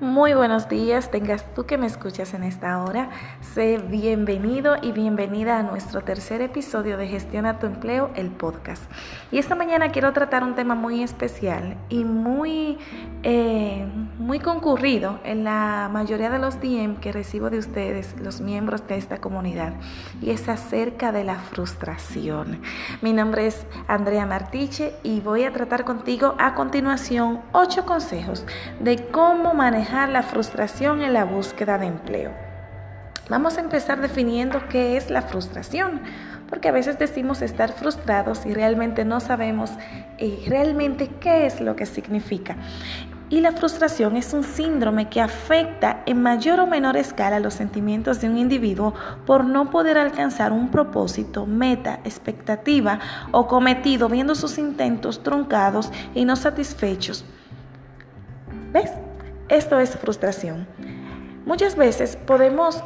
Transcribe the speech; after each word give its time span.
Muy 0.00 0.32
buenos 0.32 0.68
días, 0.68 1.10
tengas 1.10 1.44
tú 1.56 1.66
que 1.66 1.76
me 1.76 1.88
escuchas 1.88 2.32
en 2.32 2.44
esta 2.44 2.84
hora. 2.84 3.10
Sé 3.40 3.78
bienvenido 3.78 4.76
y 4.80 4.92
bienvenida 4.92 5.58
a 5.58 5.64
nuestro 5.64 6.02
tercer 6.02 6.40
episodio 6.40 6.96
de 6.96 7.08
Gestiona 7.08 7.58
tu 7.58 7.66
empleo, 7.66 8.10
el 8.14 8.30
podcast. 8.30 8.84
Y 9.32 9.38
esta 9.38 9.56
mañana 9.56 9.88
quiero 9.88 10.12
tratar 10.12 10.44
un 10.44 10.54
tema 10.54 10.76
muy 10.76 11.02
especial 11.02 11.76
y 11.88 12.04
muy, 12.04 12.78
eh, 13.24 13.88
muy 14.20 14.38
concurrido 14.38 15.18
en 15.24 15.42
la 15.42 15.90
mayoría 15.92 16.30
de 16.30 16.38
los 16.38 16.60
DM 16.60 17.00
que 17.00 17.10
recibo 17.10 17.50
de 17.50 17.58
ustedes, 17.58 18.14
los 18.20 18.40
miembros 18.40 18.86
de 18.86 18.98
esta 18.98 19.20
comunidad, 19.20 19.72
y 20.22 20.30
es 20.30 20.48
acerca 20.48 21.10
de 21.10 21.24
la 21.24 21.40
frustración. 21.40 22.62
Mi 23.02 23.12
nombre 23.12 23.48
es 23.48 23.66
Andrea 23.88 24.26
Martiche 24.26 24.94
y 25.02 25.18
voy 25.22 25.42
a 25.42 25.52
tratar 25.52 25.84
contigo 25.84 26.36
a 26.38 26.54
continuación 26.54 27.40
ocho 27.50 27.84
consejos 27.84 28.46
de 28.78 29.08
cómo 29.08 29.54
manejar 29.54 29.87
la 29.88 30.22
frustración 30.22 31.02
en 31.02 31.14
la 31.14 31.24
búsqueda 31.24 31.78
de 31.78 31.86
empleo. 31.86 32.30
Vamos 33.28 33.56
a 33.58 33.60
empezar 33.60 34.00
definiendo 34.00 34.68
qué 34.68 34.96
es 34.96 35.10
la 35.10 35.22
frustración, 35.22 36.00
porque 36.48 36.68
a 36.68 36.72
veces 36.72 36.98
decimos 36.98 37.42
estar 37.42 37.72
frustrados 37.72 38.46
y 38.46 38.54
realmente 38.54 39.04
no 39.04 39.20
sabemos 39.20 39.70
eh, 40.18 40.44
realmente 40.46 41.08
qué 41.20 41.46
es 41.46 41.60
lo 41.60 41.74
que 41.74 41.86
significa. 41.86 42.56
Y 43.30 43.40
la 43.40 43.52
frustración 43.52 44.16
es 44.16 44.32
un 44.32 44.44
síndrome 44.44 45.08
que 45.10 45.20
afecta 45.20 46.02
en 46.06 46.22
mayor 46.22 46.60
o 46.60 46.66
menor 46.66 46.96
escala 46.96 47.40
los 47.40 47.54
sentimientos 47.54 48.20
de 48.20 48.28
un 48.28 48.38
individuo 48.38 48.94
por 49.26 49.44
no 49.44 49.70
poder 49.70 49.98
alcanzar 49.98 50.52
un 50.52 50.70
propósito, 50.70 51.44
meta, 51.44 52.00
expectativa 52.04 52.98
o 53.32 53.46
cometido 53.46 54.08
viendo 54.08 54.34
sus 54.34 54.56
intentos 54.56 55.22
truncados 55.22 55.90
y 56.14 56.24
no 56.24 56.36
satisfechos. 56.36 57.24
¿Ves? 58.72 58.90
Esto 59.48 59.80
es 59.80 59.96
frustración. 59.96 60.66
Muchas 61.46 61.74
veces 61.74 62.16
podemos 62.16 62.82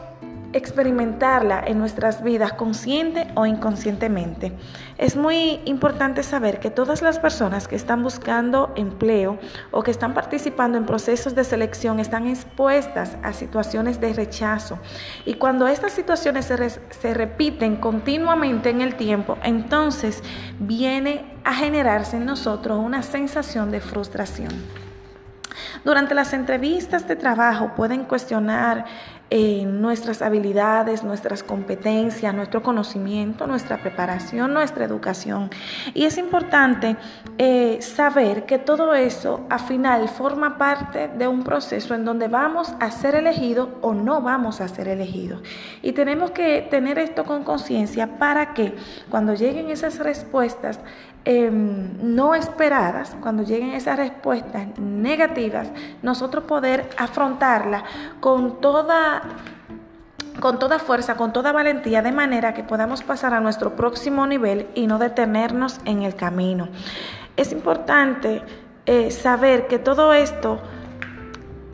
experimentarla 0.52 1.64
en 1.66 1.78
nuestras 1.78 2.22
vidas 2.22 2.52
consciente 2.52 3.27
o 3.34 3.46
inconscientemente. 3.46 4.52
Es 4.98 5.16
muy 5.16 5.60
importante 5.64 6.22
saber 6.22 6.60
que 6.60 6.70
todas 6.70 7.02
las 7.02 7.19
personas 7.19 7.69
que 7.69 7.77
están 7.77 8.02
buscando 8.02 8.72
empleo 8.77 9.38
o 9.70 9.82
que 9.82 9.91
están 9.91 10.14
participando 10.14 10.78
en 10.78 10.86
procesos 10.86 11.34
de 11.34 11.44
selección 11.44 11.98
están 12.00 12.27
expuestas 12.28 13.16
a 13.22 13.32
situaciones 13.32 14.00
de 14.00 14.12
rechazo. 14.12 14.78
Y 15.24 15.34
cuando 15.34 15.66
estas 15.66 15.92
situaciones 15.92 16.44
se, 16.47 17.14
repiten 17.14 17.76
continuamente 17.76 18.70
en 18.70 18.82
el 18.82 18.94
tiempo, 18.97 19.38
entonces 19.42 20.22
viene 20.58 21.24
a 21.44 21.54
generarse 21.54 22.16
en 22.16 22.26
nosotros 22.26 22.78
una 22.78 23.02
sensación 23.02 23.70
de 23.70 23.80
frustración. 23.80 24.81
Durante 25.84 26.14
las 26.14 26.33
entrevistas 26.33 27.08
de 27.08 27.16
trabajo 27.16 27.72
pueden 27.75 28.05
cuestionar 28.05 28.84
eh, 29.34 29.64
nuestras 29.64 30.20
habilidades, 30.20 31.02
nuestras 31.02 31.42
competencias, 31.42 32.34
nuestro 32.34 32.62
conocimiento, 32.62 33.47
nuestra 33.47 33.78
preparación, 33.78 34.53
nuestra 34.53 34.84
educación. 34.84 35.48
Y 35.94 36.05
es 36.05 36.19
importante 36.19 36.97
eh, 37.38 37.78
saber 37.80 38.44
que 38.44 38.58
todo 38.58 38.94
eso 38.94 39.47
al 39.48 39.60
final 39.60 40.06
forma 40.10 40.58
parte 40.58 41.08
de 41.08 41.27
un 41.28 41.44
proceso 41.44 41.94
en 41.94 42.05
donde 42.05 42.28
vamos 42.28 42.75
a 42.78 42.91
ser 42.91 43.14
elegidos 43.14 43.70
o 43.80 43.94
no 43.94 44.20
vamos 44.20 44.60
a 44.60 44.69
ser 44.69 44.86
elegidos. 44.86 45.41
Y 45.80 45.92
tenemos 45.92 46.33
que 46.33 46.69
tener 46.70 46.98
esto 46.98 47.25
con 47.25 47.42
conciencia 47.42 48.19
para 48.19 48.53
que 48.53 48.77
cuando 49.08 49.33
lleguen 49.33 49.70
esas 49.70 49.98
respuestas, 49.98 50.78
Em, 51.25 52.15
no 52.17 52.34
esperadas, 52.34 53.17
cuando 53.20 53.45
lleguen 53.45 53.75
esas 53.75 53.97
respuestas 53.97 54.77
negativas, 54.78 55.69
nosotros 56.03 56.45
poder 56.45 56.91
afrontarla 56.97 57.84
con 58.19 58.61
toda 58.61 59.23
con 60.41 60.59
toda 60.59 60.81
fuerza, 60.81 61.15
con 61.15 61.32
toda 61.32 61.53
valentía, 61.53 62.03
de 62.03 62.11
manera 62.11 62.55
que 62.55 62.65
podamos 62.65 63.05
pasar 63.05 63.34
a 63.34 63.41
nuestro 63.41 63.77
próximo 63.77 64.27
nivel 64.27 64.66
y 64.75 64.88
no 64.88 64.99
detenernos 64.99 65.78
en 65.84 66.03
el 66.03 66.16
camino. 66.16 66.69
Es 67.37 67.53
importante 67.53 68.43
eh, 68.87 69.12
saber 69.12 69.69
que 69.69 69.78
todo 69.78 70.12
esto 70.12 70.59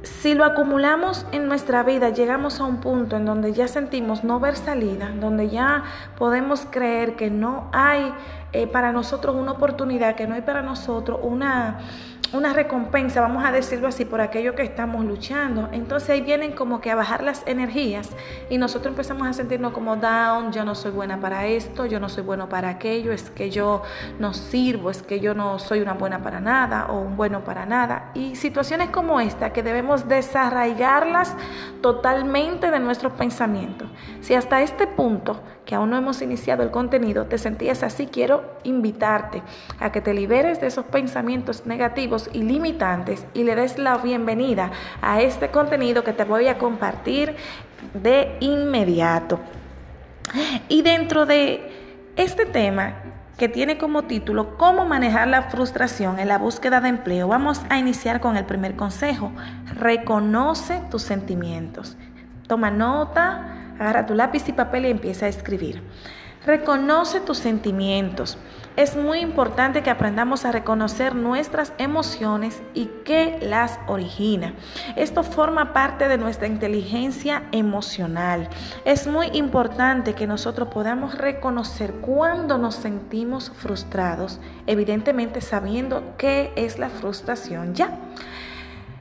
si 0.03 0.34
lo 0.34 0.44
acumulamos 0.44 1.26
en 1.32 1.48
nuestra 1.48 1.82
vida, 1.82 2.10
llegamos 2.10 2.60
a 2.60 2.64
un 2.64 2.78
punto 2.78 3.16
en 3.16 3.25
donde 3.25 3.53
ya 3.53 3.69
sentimos 3.69 4.25
no 4.25 4.41
ver 4.41 4.56
salida, 4.56 5.10
donde 5.20 5.48
ya 5.48 5.84
podemos 6.16 6.66
creer 6.70 7.14
que 7.14 7.31
no 7.31 7.69
hay 7.72 8.12
eh, 8.53 8.66
para 8.66 8.92
nosotros 8.92 9.36
una 9.36 9.53
oportunidad, 9.53 10.14
que 10.14 10.26
no 10.26 10.34
hay 10.34 10.42
para 10.42 10.62
nosotros 10.62 11.20
una 11.22 11.78
una 12.32 12.53
recompensa, 12.53 13.20
vamos 13.20 13.44
a 13.44 13.53
decirlo 13.53 13.88
así, 13.88 14.04
por 14.04 14.20
aquello 14.20 14.54
que 14.54 14.62
estamos 14.62 15.04
luchando. 15.04 15.69
Entonces 15.72 16.10
ahí 16.10 16.20
vienen 16.20 16.53
como 16.53 16.81
que 16.81 16.91
a 16.91 16.94
bajar 16.94 17.22
las 17.22 17.42
energías 17.47 18.10
y 18.50 18.58
nosotros 18.58 18.92
empezamos 18.92 19.26
a 19.26 19.32
sentirnos 19.32 19.72
como 19.72 19.97
down, 19.97 20.53
yo 20.53 20.64
no 20.64 20.75
soy 20.75 20.91
buena 20.91 21.19
para 21.20 21.47
esto, 21.47 21.87
yo 21.87 22.00
no 22.00 22.08
soy 22.08 22.25
bueno 22.25 22.48
para 22.48 22.69
aquello, 22.69 23.12
es 23.12 23.31
que 23.31 23.50
yo 23.50 23.82
no 24.19 24.34
sirvo, 24.34 24.91
es 24.91 25.03
que 25.03 25.20
yo 25.20 25.34
no 25.34 25.58
soy 25.58 25.81
una 25.81 25.94
buena 25.94 26.22
para 26.22 26.41
nada 26.41 26.87
o 26.91 27.00
un 27.00 27.16
bueno 27.16 27.44
para 27.44 27.64
nada. 27.64 28.10
Y 28.14 28.37
situaciones 28.37 28.91
como 28.91 29.20
esta 29.20 29.53
que 29.53 29.62
debemos 29.62 30.06
desarraigarlas 30.06 31.34
totalmente 31.81 32.70
de 32.70 32.81
nuestros 32.81 33.14
pensamientos. 33.14 33.88
Si 34.20 34.34
hasta 34.34 34.60
este 34.60 34.87
punto, 34.87 35.41
que 35.68 35.74
aún 35.74 35.90
no 35.90 35.98
hemos 35.98 36.22
iniciado 36.22 36.62
el 36.62 36.70
contenido, 36.70 37.26
te 37.26 37.36
sentías 37.36 37.82
así, 37.82 38.06
quiero 38.06 38.42
invitarte 38.64 39.42
a 39.78 39.92
que 39.92 40.00
te 40.00 40.14
liberes 40.14 40.62
de 40.62 40.66
esos 40.66 40.86
pensamientos 40.86 41.66
negativos 41.66 42.30
y 42.32 42.42
limitantes 42.42 43.26
y 43.34 43.44
le 43.44 43.54
des 43.54 43.76
la 43.76 43.98
bienvenida 43.98 44.70
a 45.02 45.20
este 45.20 45.50
contenido 45.50 46.04
que 46.04 46.14
te 46.14 46.24
voy 46.24 46.48
a 46.48 46.56
compartir 46.56 47.36
de 47.92 48.38
inmediato. 48.40 49.40
Y 50.70 50.80
dentro 50.80 51.26
de 51.26 51.70
este 52.16 52.46
tema 52.46 52.94
que 53.36 53.50
tiene 53.50 53.76
como 53.76 54.04
título 54.04 54.56
Cómo 54.56 54.86
manejar 54.86 55.28
la 55.28 55.50
frustración 55.50 56.18
en 56.18 56.28
la 56.28 56.38
búsqueda 56.38 56.80
de 56.80 56.88
empleo, 56.88 57.28
vamos 57.28 57.60
a 57.68 57.76
iniciar 57.76 58.20
con 58.20 58.38
el 58.38 58.46
primer 58.46 58.74
consejo. 58.74 59.32
Reconoce 59.74 60.80
tus 60.90 61.02
sentimientos. 61.02 61.98
Toma 62.46 62.70
nota, 62.70 63.57
agarra 63.78 64.06
tu 64.06 64.14
lápiz 64.14 64.48
y 64.48 64.52
papel 64.52 64.86
y 64.86 64.90
empieza 64.90 65.26
a 65.26 65.28
escribir. 65.28 65.82
Reconoce 66.46 67.20
tus 67.20 67.38
sentimientos. 67.38 68.38
Es 68.76 68.96
muy 68.96 69.18
importante 69.18 69.82
que 69.82 69.90
aprendamos 69.90 70.44
a 70.44 70.52
reconocer 70.52 71.16
nuestras 71.16 71.72
emociones 71.78 72.62
y 72.74 72.88
qué 73.04 73.38
las 73.42 73.80
origina. 73.88 74.54
Esto 74.94 75.24
forma 75.24 75.72
parte 75.72 76.06
de 76.06 76.16
nuestra 76.16 76.46
inteligencia 76.46 77.42
emocional. 77.50 78.48
Es 78.84 79.08
muy 79.08 79.26
importante 79.32 80.14
que 80.14 80.28
nosotros 80.28 80.68
podamos 80.68 81.18
reconocer 81.18 81.94
cuando 81.94 82.56
nos 82.56 82.76
sentimos 82.76 83.50
frustrados, 83.50 84.38
evidentemente 84.68 85.40
sabiendo 85.40 86.14
qué 86.16 86.52
es 86.54 86.78
la 86.78 86.88
frustración 86.88 87.74
ya. 87.74 87.98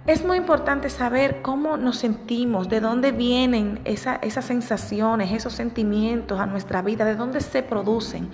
Es 0.08 0.24
muy 0.24 0.38
importante 0.38 0.90
saber 0.90 1.42
cómo 1.42 1.76
nos 1.76 1.98
sentimos, 1.98 2.70
de 2.70 2.80
dónde 2.80 3.12
vienen 3.12 3.82
esas 3.84 4.46
sensaciones, 4.46 5.34
esos 5.34 5.52
sentimientos 5.52 6.40
a 6.40 6.46
nuestra 6.46 6.82
vida, 6.82 7.04
de 7.04 7.18
dónde 7.18 7.42
se 7.42 7.62
producen, 7.62 8.30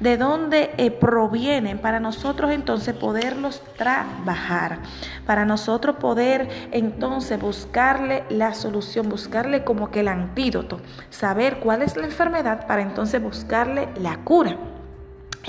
de 0.00 0.16
dónde 0.16 0.74
eh, 0.78 0.90
provienen, 0.90 1.78
para 1.78 2.00
nosotros 2.00 2.50
entonces 2.50 2.96
poderlos 2.96 3.62
trabajar, 3.78 4.80
para 5.24 5.44
nosotros 5.44 5.94
poder 5.94 6.48
entonces 6.72 7.38
buscarle 7.38 8.24
la 8.28 8.52
solución, 8.52 9.08
buscarle 9.08 9.62
como 9.62 9.92
que 9.92 10.00
el 10.00 10.08
antídoto, 10.08 10.80
saber 11.10 11.60
cuál 11.60 11.82
es 11.82 11.96
la 11.96 12.06
enfermedad 12.06 12.66
para 12.66 12.82
entonces 12.82 13.22
buscarle 13.22 13.88
la 14.00 14.16
cura. 14.24 14.71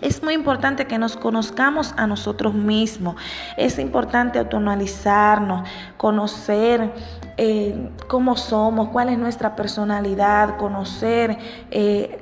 Es 0.02 0.24
muy 0.24 0.34
importante 0.34 0.88
que 0.88 0.98
nos 0.98 1.16
conozcamos 1.16 1.94
a 1.98 2.08
nosotros 2.08 2.54
mismos. 2.54 3.16
Es 3.58 3.78
importante 3.78 4.40
autoanalizarnos, 4.40 5.68
conocer 5.98 6.92
eh, 7.38 7.90
cómo 8.08 8.36
somos, 8.36 8.90
cuál 8.90 9.10
es 9.10 9.18
nuestra 9.18 9.56
personalidad, 9.56 10.58
conocer 10.58 11.38
eh, 11.70 12.20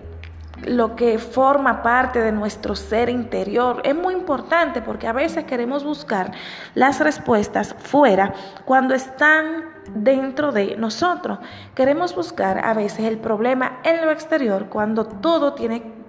lo 0.63 0.95
que 0.95 1.17
forma 1.17 1.81
parte 1.81 2.19
de 2.19 2.31
nuestro 2.31 2.75
ser 2.75 3.09
interior. 3.09 3.81
Es 3.83 3.95
muy 3.95 4.13
importante 4.13 4.81
porque 4.81 5.07
a 5.07 5.13
veces 5.13 5.45
queremos 5.45 5.83
buscar 5.83 6.31
las 6.75 6.99
respuestas 6.99 7.75
fuera 7.79 8.33
cuando 8.65 8.93
están 8.93 9.71
dentro 9.95 10.51
de 10.51 10.75
nosotros. 10.77 11.39
Queremos 11.73 12.13
buscar 12.15 12.63
a 12.63 12.73
veces 12.73 13.05
el 13.05 13.17
problema 13.17 13.79
en 13.83 14.05
lo 14.05 14.11
exterior 14.11 14.67
cuando 14.67 15.05
todo 15.05 15.53
tiene 15.53 16.00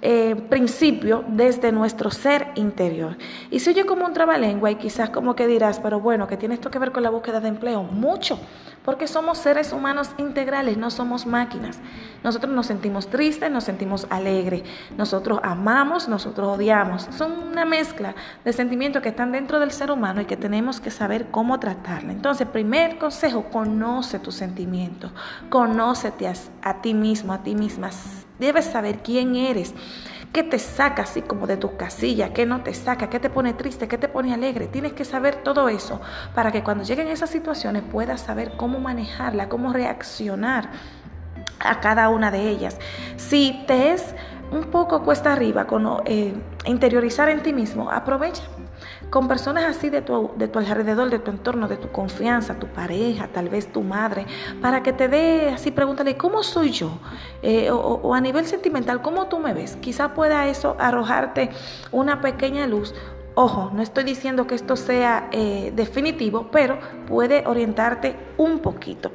eh, 0.00 0.34
principio 0.48 1.24
desde 1.28 1.70
nuestro 1.72 2.10
ser 2.10 2.48
interior. 2.54 3.16
Y 3.50 3.60
si 3.60 3.70
oye 3.70 3.86
como 3.86 4.06
un 4.06 4.12
trabalengua 4.12 4.70
y 4.70 4.76
quizás 4.76 5.10
como 5.10 5.36
que 5.36 5.46
dirás, 5.46 5.78
pero 5.80 6.00
bueno, 6.00 6.26
que 6.26 6.36
tiene 6.36 6.54
esto 6.54 6.70
que 6.70 6.78
ver 6.78 6.92
con 6.92 7.02
la 7.02 7.10
búsqueda 7.10 7.40
de 7.40 7.48
empleo, 7.48 7.82
mucho, 7.82 8.38
porque 8.84 9.06
somos 9.06 9.38
seres 9.38 9.72
humanos 9.72 10.10
integrales, 10.18 10.76
no 10.76 10.90
somos 10.90 11.26
máquinas. 11.26 11.78
Nosotros 12.24 12.52
nos 12.52 12.66
sentimos 12.66 13.08
tristes, 13.08 13.50
nos 13.50 13.64
sentimos 13.64 14.06
alegres, 14.10 14.62
nosotros 14.96 15.38
amamos, 15.42 16.08
nosotros 16.08 16.48
odiamos. 16.48 17.08
Son 17.16 17.32
una 17.32 17.64
mezcla 17.64 18.14
de 18.44 18.52
sentimientos 18.52 19.02
que 19.02 19.10
están 19.10 19.32
dentro 19.32 19.60
del 19.60 19.70
ser 19.70 19.90
humano 19.90 20.20
y 20.20 20.24
que 20.24 20.36
tenemos 20.36 20.80
que 20.80 20.90
saber 20.90 21.26
cómo 21.30 21.60
tratarla. 21.60 22.12
Entonces, 22.12 22.48
primer 22.48 22.98
consejo, 22.98 23.44
conoce 23.50 24.18
tus 24.18 24.34
sentimientos, 24.34 25.12
conócete 25.48 26.26
a, 26.26 26.34
a 26.62 26.82
ti 26.82 26.94
mismo, 26.94 27.32
a 27.32 27.42
ti 27.42 27.54
misma. 27.54 27.90
Debes 28.42 28.64
saber 28.64 29.04
quién 29.04 29.36
eres. 29.36 29.72
¿Qué 30.32 30.42
te 30.42 30.58
saca 30.58 31.02
así 31.02 31.22
como 31.22 31.46
de 31.46 31.56
tu 31.56 31.76
casilla? 31.76 32.32
¿Qué 32.32 32.44
no 32.44 32.64
te 32.64 32.74
saca? 32.74 33.08
¿Qué 33.08 33.20
te 33.20 33.30
pone 33.30 33.52
triste? 33.52 33.86
¿Qué 33.86 33.98
te 33.98 34.08
pone 34.08 34.34
alegre? 34.34 34.66
Tienes 34.66 34.94
que 34.94 35.04
saber 35.04 35.44
todo 35.44 35.68
eso 35.68 36.00
para 36.34 36.50
que 36.50 36.64
cuando 36.64 36.82
lleguen 36.82 37.06
esas 37.06 37.30
situaciones 37.30 37.84
puedas 37.84 38.20
saber 38.20 38.54
cómo 38.56 38.80
manejarla, 38.80 39.48
cómo 39.48 39.72
reaccionar 39.72 40.70
a 41.60 41.78
cada 41.78 42.08
una 42.08 42.32
de 42.32 42.48
ellas. 42.48 42.78
Si 43.16 43.62
te 43.68 43.92
es 43.92 44.12
un 44.50 44.64
poco 44.64 45.04
cuesta 45.04 45.32
arriba 45.32 45.68
con 45.68 46.02
eh, 46.04 46.34
interiorizar 46.64 47.28
en 47.28 47.44
ti 47.44 47.52
mismo, 47.52 47.92
aprovecha 47.92 48.42
con 49.12 49.28
personas 49.28 49.64
así 49.64 49.90
de 49.90 50.00
tu, 50.00 50.30
de 50.36 50.48
tu 50.48 50.58
alrededor, 50.58 51.10
de 51.10 51.18
tu 51.18 51.30
entorno, 51.30 51.68
de 51.68 51.76
tu 51.76 51.92
confianza, 51.92 52.58
tu 52.58 52.66
pareja, 52.68 53.28
tal 53.28 53.50
vez 53.50 53.70
tu 53.70 53.82
madre, 53.82 54.24
para 54.62 54.82
que 54.82 54.94
te 54.94 55.06
dé 55.06 55.50
así, 55.50 55.70
pregúntale, 55.70 56.16
¿cómo 56.16 56.42
soy 56.42 56.70
yo? 56.70 56.92
Eh, 57.42 57.70
o, 57.70 58.14
a 58.14 58.22
nivel 58.22 58.46
sentimental, 58.46 59.02
¿cómo 59.02 59.26
tú 59.26 59.38
me 59.38 59.52
ves? 59.52 59.76
Quizá 59.82 60.14
pueda 60.14 60.48
eso 60.48 60.76
arrojarte 60.78 61.50
una 61.90 62.22
pequeña 62.22 62.66
luz. 62.66 62.94
Ojo, 63.34 63.70
no 63.74 63.82
estoy 63.82 64.04
diciendo 64.04 64.46
que 64.46 64.54
esto 64.54 64.76
sea 64.76 65.28
eh, 65.30 65.74
definitivo, 65.76 66.48
pero 66.50 66.78
puede 67.06 67.46
orientarte 67.46 68.16
un 68.38 68.60
poquito. 68.60 69.10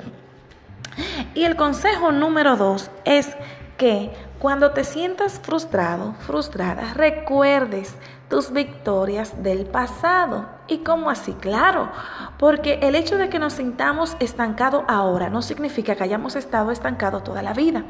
Y 1.33 1.45
el 1.45 1.55
consejo 1.55 2.11
número 2.11 2.55
dos 2.55 2.91
es 3.03 3.35
que 3.77 4.11
cuando 4.38 4.71
te 4.71 4.83
sientas 4.83 5.39
frustrado, 5.39 6.13
frustrada, 6.19 6.93
recuerdes 6.93 7.95
tus 8.29 8.51
victorias 8.51 9.41
del 9.41 9.65
pasado. 9.65 10.45
¿Y 10.68 10.79
cómo 10.79 11.09
así? 11.09 11.33
Claro, 11.33 11.89
porque 12.38 12.79
el 12.81 12.95
hecho 12.95 13.18
de 13.18 13.29
que 13.29 13.39
nos 13.39 13.53
sintamos 13.53 14.18
estancados 14.19 14.83
ahora 14.88 15.29
no 15.29 15.41
significa 15.41 15.95
que 15.95 16.03
hayamos 16.03 16.35
estado 16.35 16.71
estancados 16.71 17.24
toda 17.24 17.41
la 17.41 17.53
vida. 17.53 17.85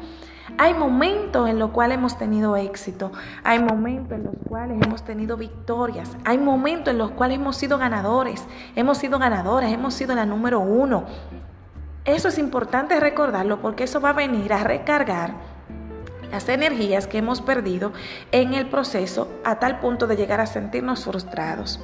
Hay 0.56 0.74
momentos 0.74 1.48
en 1.48 1.58
los 1.58 1.70
cuales 1.70 1.98
hemos 1.98 2.16
tenido 2.16 2.56
éxito, 2.56 3.12
hay 3.44 3.58
momentos 3.58 4.12
en 4.12 4.24
los 4.24 4.34
cuales 4.48 4.78
hemos 4.80 5.02
tenido 5.04 5.36
victorias, 5.36 6.16
hay 6.24 6.38
momentos 6.38 6.92
en 6.92 6.98
los 6.98 7.10
cuales 7.10 7.36
hemos 7.36 7.56
sido 7.56 7.76
ganadores, 7.76 8.46
hemos 8.74 8.96
sido 8.96 9.18
ganadoras, 9.18 9.70
hemos 9.72 9.92
sido 9.92 10.14
la 10.14 10.24
número 10.24 10.60
uno. 10.60 11.04
Eso 12.04 12.28
es 12.28 12.38
importante 12.38 12.98
recordarlo 12.98 13.60
porque 13.60 13.84
eso 13.84 14.00
va 14.00 14.10
a 14.10 14.14
venir 14.14 14.52
a 14.54 14.64
recargar 14.64 15.34
las 16.30 16.48
energías 16.48 17.06
que 17.06 17.18
hemos 17.18 17.40
perdido 17.40 17.92
en 18.32 18.54
el 18.54 18.66
proceso 18.66 19.28
a 19.44 19.58
tal 19.58 19.80
punto 19.80 20.06
de 20.06 20.16
llegar 20.16 20.40
a 20.40 20.46
sentirnos 20.46 21.04
frustrados. 21.04 21.80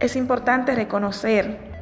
Es 0.00 0.16
importante 0.16 0.74
reconocer 0.74 1.72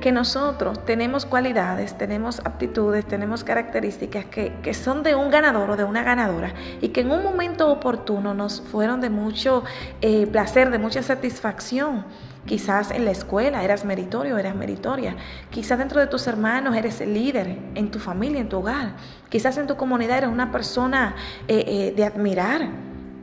que 0.00 0.12
nosotros 0.12 0.84
tenemos 0.84 1.24
cualidades, 1.24 1.96
tenemos 1.96 2.40
aptitudes, 2.40 3.06
tenemos 3.06 3.44
características 3.44 4.24
que, 4.26 4.74
son 4.74 5.02
de 5.02 5.14
un 5.14 5.30
ganador 5.30 5.70
o 5.70 5.76
de 5.76 5.84
una 5.84 6.02
ganadora 6.02 6.52
y 6.80 6.88
que 6.88 7.02
en 7.02 7.10
un 7.10 7.22
momento 7.22 7.70
oportuno 7.70 8.34
nos 8.34 8.60
fueron 8.60 9.00
de 9.00 9.10
mucho 9.10 9.64
eh, 10.00 10.26
placer, 10.26 10.70
de 10.70 10.78
mucha 10.78 11.02
satisfacción. 11.02 12.04
Quizás 12.46 12.90
en 12.90 13.06
la 13.06 13.10
escuela 13.10 13.64
eras 13.64 13.84
meritorio, 13.86 14.36
eras 14.36 14.54
meritoria. 14.54 15.16
Quizás 15.50 15.78
dentro 15.78 15.98
de 15.98 16.06
tus 16.06 16.26
hermanos 16.26 16.76
eres 16.76 17.00
el 17.00 17.14
líder, 17.14 17.58
en 17.74 17.90
tu 17.90 17.98
familia, 17.98 18.40
en 18.40 18.50
tu 18.50 18.58
hogar. 18.58 18.92
Quizás 19.30 19.56
en 19.56 19.66
tu 19.66 19.76
comunidad 19.76 20.18
eres 20.18 20.30
una 20.30 20.52
persona 20.52 21.14
eh, 21.48 21.64
eh, 21.66 21.94
de 21.96 22.04
admirar. 22.04 22.68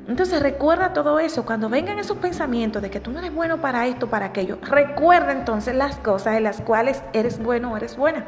Entonces 0.07 0.41
recuerda 0.41 0.93
todo 0.93 1.19
eso. 1.19 1.45
Cuando 1.45 1.69
vengan 1.69 1.99
esos 1.99 2.17
pensamientos 2.17 2.81
de 2.81 2.89
que 2.89 2.99
tú 2.99 3.11
no 3.11 3.19
eres 3.19 3.33
bueno 3.33 3.61
para 3.61 3.85
esto, 3.85 4.09
para 4.09 4.25
aquello, 4.27 4.57
recuerda 4.63 5.31
entonces 5.31 5.75
las 5.75 5.97
cosas 5.97 6.37
en 6.37 6.43
las 6.43 6.59
cuales 6.59 7.03
eres 7.13 7.37
bueno 7.37 7.73
o 7.73 7.77
eres 7.77 7.95
buena. 7.95 8.25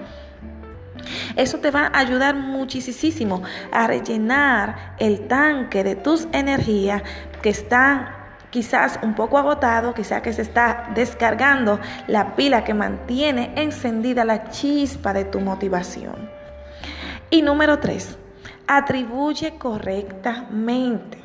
Eso 1.36 1.58
te 1.58 1.72
va 1.72 1.88
a 1.88 2.00
ayudar 2.00 2.36
muchísimo 2.36 3.42
a 3.72 3.88
rellenar 3.88 4.96
el 5.00 5.28
tanque 5.28 5.84
de 5.84 5.96
tus 5.96 6.28
energías 6.32 7.02
que 7.42 7.50
están 7.50 8.23
quizás 8.54 9.00
un 9.02 9.16
poco 9.16 9.40
agotado, 9.40 9.96
quizás 9.96 10.22
que 10.22 10.32
se 10.32 10.44
está 10.44 10.92
descargando 10.94 11.80
la 12.06 12.36
pila 12.36 12.64
que 12.64 12.76
mantiene 12.76 13.52
encendida 13.56 14.24
la 14.24 14.52
chispa 14.52 15.12
de 15.12 15.26
tu 15.26 15.40
motivación. 15.40 16.30
Y 17.32 17.42
número 17.42 17.80
tres, 17.80 18.16
atribuye 18.68 19.58
correctamente. 19.58 21.18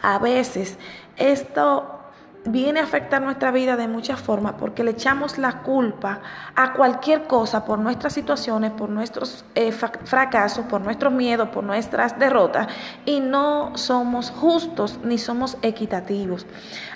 A 0.00 0.18
veces 0.18 0.78
esto 1.18 2.01
viene 2.44 2.80
a 2.80 2.84
afectar 2.84 3.22
nuestra 3.22 3.50
vida 3.50 3.76
de 3.76 3.88
muchas 3.88 4.20
formas 4.20 4.54
porque 4.58 4.82
le 4.82 4.92
echamos 4.92 5.38
la 5.38 5.62
culpa 5.62 6.20
a 6.54 6.72
cualquier 6.72 7.24
cosa 7.24 7.64
por 7.64 7.78
nuestras 7.78 8.12
situaciones, 8.12 8.72
por 8.72 8.88
nuestros 8.88 9.44
eh, 9.54 9.72
fracasos, 9.72 10.66
por 10.66 10.80
nuestros 10.80 11.12
miedos, 11.12 11.48
por 11.50 11.64
nuestras 11.64 12.18
derrotas 12.18 12.68
y 13.04 13.20
no 13.20 13.76
somos 13.76 14.30
justos 14.30 14.98
ni 15.04 15.18
somos 15.18 15.56
equitativos. 15.62 16.46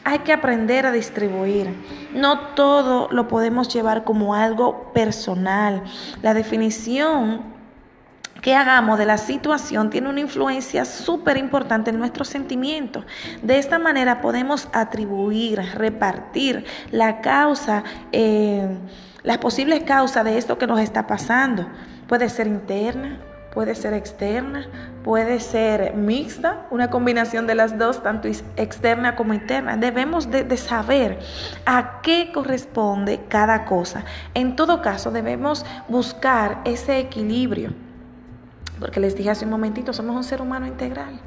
Hay 0.04 0.20
que 0.20 0.32
aprender 0.32 0.87
a 0.87 0.93
distribuir. 0.93 1.75
No 2.12 2.40
todo 2.54 3.08
lo 3.10 3.28
podemos 3.28 3.72
llevar 3.72 4.04
como 4.04 4.34
algo 4.34 4.93
personal. 4.93 5.82
La 6.22 6.34
definición 6.34 7.56
que 8.42 8.54
hagamos 8.54 8.98
de 8.98 9.06
la 9.06 9.18
situación 9.18 9.90
tiene 9.90 10.08
una 10.08 10.20
influencia 10.20 10.84
súper 10.84 11.36
importante 11.36 11.90
en 11.90 11.98
nuestros 11.98 12.28
sentimientos. 12.28 13.04
De 13.42 13.58
esta 13.58 13.78
manera 13.78 14.20
podemos 14.20 14.68
atribuir, 14.72 15.60
repartir 15.74 16.64
la 16.90 17.20
causa, 17.20 17.84
eh, 18.12 18.68
las 19.22 19.38
posibles 19.38 19.82
causas 19.82 20.24
de 20.24 20.38
esto 20.38 20.58
que 20.58 20.66
nos 20.66 20.80
está 20.80 21.06
pasando. 21.06 21.66
Puede 22.06 22.28
ser 22.28 22.46
interna, 22.46 23.18
puede 23.56 23.74
ser 23.74 23.94
externa, 23.94 24.66
puede 25.02 25.40
ser 25.40 25.94
mixta, 25.94 26.66
una 26.70 26.90
combinación 26.90 27.46
de 27.46 27.54
las 27.54 27.78
dos, 27.78 28.02
tanto 28.02 28.28
externa 28.28 29.16
como 29.16 29.32
interna. 29.32 29.78
Debemos 29.78 30.30
de, 30.30 30.56
saber 30.58 31.18
a 31.64 32.00
qué 32.02 32.30
corresponde 32.34 33.22
cada 33.28 33.64
cosa. 33.64 34.04
En 34.34 34.56
todo 34.56 34.82
caso, 34.82 35.10
debemos 35.10 35.64
buscar 35.88 36.60
ese 36.66 36.98
equilibrio 36.98 37.85
porque 38.78 39.00
les 39.00 39.17
dije 39.17 39.31
hace 39.31 39.44
un 39.44 39.50
momentito, 39.50 39.93
somos 39.93 40.17
un 40.17 40.25
ser 40.25 40.40
humano 40.43 40.67
integral. 40.67 41.20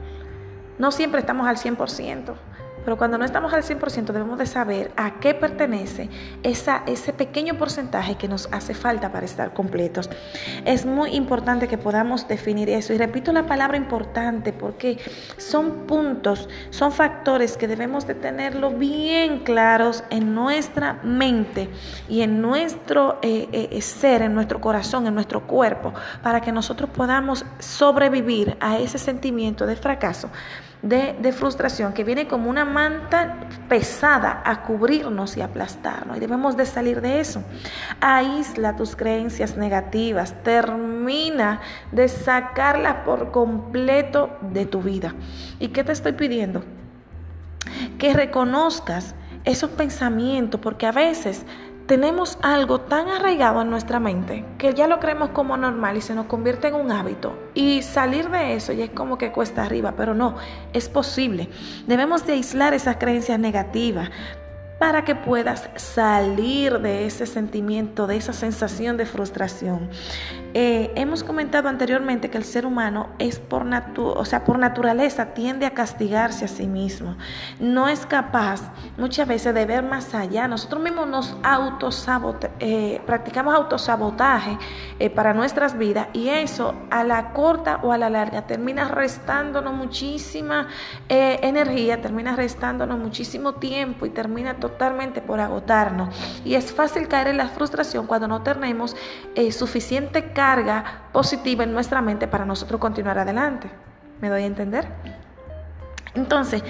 No 0.77 0.91
siempre 0.91 1.19
estamos 1.19 1.47
al 1.47 1.57
100%. 1.57 2.33
Pero 2.89 2.97
cuando 2.97 3.19
no 3.19 3.25
estamos 3.25 3.53
al 3.53 3.61
100% 3.61 4.05
debemos 4.05 4.39
de 4.39 4.47
saber 4.47 4.91
a 4.97 5.19
qué 5.19 5.35
pertenece 5.35 6.09
ese 6.41 7.13
pequeño 7.13 7.55
porcentaje 7.55 8.15
que 8.15 8.27
nos 8.27 8.49
hace 8.51 8.73
falta 8.73 9.11
para 9.11 9.27
estar 9.27 9.53
completos. 9.53 10.09
Es 10.65 10.87
muy 10.87 11.11
importante 11.11 11.67
que 11.67 11.77
podamos 11.77 12.27
definir 12.27 12.67
eso. 12.67 12.91
Y 12.91 12.97
repito 12.97 13.31
la 13.31 13.45
palabra 13.45 13.77
importante 13.77 14.53
porque 14.53 14.97
son 15.37 15.85
puntos, 15.85 16.49
son 16.71 16.91
factores 16.91 17.57
que 17.57 17.67
debemos 17.67 18.07
de 18.07 18.15
tenerlo 18.15 18.71
bien 18.71 19.41
claros 19.43 20.03
en 20.09 20.33
nuestra 20.33 20.93
mente 21.03 21.69
y 22.07 22.21
en 22.21 22.41
nuestro 22.41 23.19
eh, 23.21 23.69
eh, 23.71 23.81
ser, 23.83 24.23
en 24.23 24.33
nuestro 24.33 24.59
corazón, 24.59 25.05
en 25.05 25.13
nuestro 25.13 25.45
cuerpo, 25.45 25.93
para 26.23 26.41
que 26.41 26.51
nosotros 26.51 26.89
podamos 26.89 27.45
sobrevivir 27.59 28.57
a 28.59 28.79
ese 28.79 28.97
sentimiento 28.97 29.67
de 29.67 29.75
fracaso 29.75 30.31
de, 30.81 31.33
frustración 31.33 31.93
que 31.93 32.03
viene 32.03 32.27
como 32.27 32.49
una 32.49 32.63
manta 32.65 33.35
pesada 33.67 34.41
a 34.45 34.63
cubrirnos 34.63 35.35
y 35.35 35.41
aplastarnos. 35.41 36.17
Y 36.17 36.19
debemos 36.19 36.55
de 36.55 36.65
salir 36.65 37.01
de 37.01 37.19
eso. 37.19 37.43
Aísla 37.99 38.75
tus 38.75 38.95
creencias 38.95 39.57
negativas. 39.57 40.35
Termina 40.43 41.61
de 41.91 42.07
sacarlas 42.07 42.97
por 43.05 43.31
completo 43.31 44.37
de 44.41 44.65
tu 44.65 44.81
vida. 44.81 45.15
¿Y 45.59 45.69
qué 45.69 45.83
te 45.83 45.91
estoy 45.91 46.13
pidiendo? 46.13 46.63
Que 47.97 48.13
reconozcas 48.13 49.15
esos 49.43 49.69
pensamientos, 49.71 50.59
porque 50.59 50.85
a 50.85 50.91
veces 50.91 51.45
tenemos 51.89 52.37
algo 52.43 52.81
tan 52.81 53.09
arraigado 53.09 53.63
en 53.63 53.71
nuestra 53.71 53.99
mente 53.99 54.45
que 54.59 54.75
ya 54.75 54.87
lo 54.87 54.99
creemos 54.99 55.31
como 55.31 55.57
normal 55.57 55.97
y 55.97 56.01
se 56.01 56.13
nos 56.13 56.27
convierte 56.27 56.67
en 56.67 56.75
un 56.75 56.91
hábito. 56.91 57.35
Y 57.55 57.81
salir 57.81 58.29
de 58.29 58.53
eso 58.53 58.73
ya 58.73 58.85
es 58.85 58.91
como 58.91 59.17
que 59.17 59.31
cuesta 59.31 59.63
arriba, 59.63 59.95
pero 59.97 60.13
no, 60.13 60.35
es 60.71 60.87
posible. 60.87 61.49
Debemos 61.87 62.27
de 62.27 62.33
aislar 62.33 62.75
esas 62.75 62.97
creencias 62.97 63.39
negativas, 63.39 64.11
para 64.79 65.03
que 65.03 65.13
puedas 65.13 65.69
salir 65.75 66.79
de 66.79 67.05
ese 67.05 67.25
sentimiento, 67.25 68.07
de 68.07 68.15
esa 68.15 68.31
sensación 68.31 68.95
de 68.95 69.05
frustración. 69.05 69.89
Eh, 70.53 70.91
hemos 70.95 71.23
comentado 71.23 71.69
anteriormente 71.69 72.31
que 72.31 72.37
el 72.37 72.43
ser 72.43 72.65
humano 72.65 73.09
es 73.19 73.39
por, 73.39 73.67
o 73.97 74.25
sea, 74.25 74.45
por 74.45 74.57
naturaleza 74.57 75.33
tiende 75.33 75.67
a 75.67 75.71
castigarse 75.71 76.45
a 76.45 76.47
sí 76.47 76.65
mismo. 76.65 77.17
No 77.59 77.87
es 77.87 78.05
capaz 78.05 78.71
muchas 78.97 79.27
veces 79.27 79.53
de 79.53 79.65
ver 79.65 79.83
más 79.83 80.15
allá. 80.15 80.47
Nosotros 80.47 80.81
mismos 80.81 81.07
nos 81.07 81.37
autosabote, 81.43 82.49
eh, 82.59 83.01
practicamos 83.05 83.53
autosabotaje 83.53 84.57
eh, 84.97 85.09
para 85.09 85.33
nuestras 85.33 85.77
vidas 85.77 86.07
y 86.13 86.29
eso 86.29 86.73
a 86.89 87.03
la 87.03 87.33
corta 87.33 87.79
o 87.83 87.91
a 87.91 87.97
la 87.97 88.09
larga 88.09 88.47
termina 88.47 88.87
restándonos 88.87 89.73
muchísima 89.73 90.67
energía, 91.09 92.01
termina 92.01 92.35
restándonos 92.35 92.97
muchísimo 92.97 93.55
tiempo 93.55 94.05
y 94.05 94.09
termina 94.09 94.55
totalmente 94.69 95.21
por 95.21 95.39
agotarnos. 95.39 96.15
Y 96.45 96.55
es 96.55 96.71
fácil 96.71 97.07
caer 97.07 97.27
en 97.27 97.37
la 97.37 97.49
frustración 97.49 98.07
cuando 98.07 98.27
no 98.27 98.41
tenemos 98.41 98.95
eh, 99.35 99.51
suficiente 99.51 100.31
carga 100.31 101.03
positiva 101.11 101.63
en 101.63 101.73
nuestra 101.73 102.01
mente 102.01 102.27
para 102.27 102.45
nosotros 102.45 102.79
continuar 102.79 103.17
adelante. 103.19 103.69
¿Me 104.21 104.29
doy 104.29 104.43
a 104.43 104.45
entender? 104.45 104.87
Entonces, 106.15 106.63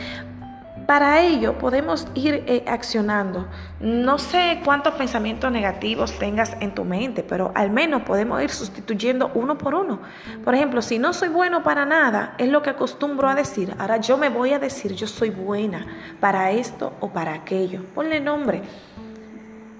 para 0.89 1.21
ello 1.21 1.55
podemos 1.59 2.07
ir 2.15 2.43
eh, 2.47 2.63
accionando. 2.65 3.47
No 3.79 4.17
sé 4.17 4.59
cuántos 4.65 4.95
pensamientos 4.95 5.51
negativos 5.51 6.17
tengas 6.17 6.57
en 6.61 6.73
tu 6.73 6.83
mente, 6.83 7.21
pero 7.21 7.51
al 7.53 7.69
menos 7.69 8.01
podemos 8.01 8.41
ir 8.41 8.49
sustituyendo 8.49 9.29
uno 9.35 9.55
por 9.55 9.75
uno. 9.75 9.99
Por 10.43 10.55
ejemplo, 10.55 10.81
si 10.81 10.97
no 10.97 11.13
soy 11.13 11.29
bueno 11.29 11.61
para 11.61 11.85
nada, 11.85 12.33
es 12.39 12.49
lo 12.49 12.63
que 12.63 12.71
acostumbro 12.71 13.27
a 13.27 13.35
decir. 13.35 13.71
Ahora 13.77 13.97
yo 13.97 14.17
me 14.17 14.29
voy 14.29 14.53
a 14.53 14.57
decir, 14.57 14.95
yo 14.95 15.05
soy 15.05 15.29
buena 15.29 15.85
para 16.19 16.49
esto 16.49 16.93
o 17.01 17.09
para 17.09 17.35
aquello. 17.35 17.83
Ponle 17.93 18.19
nombre. 18.19 18.63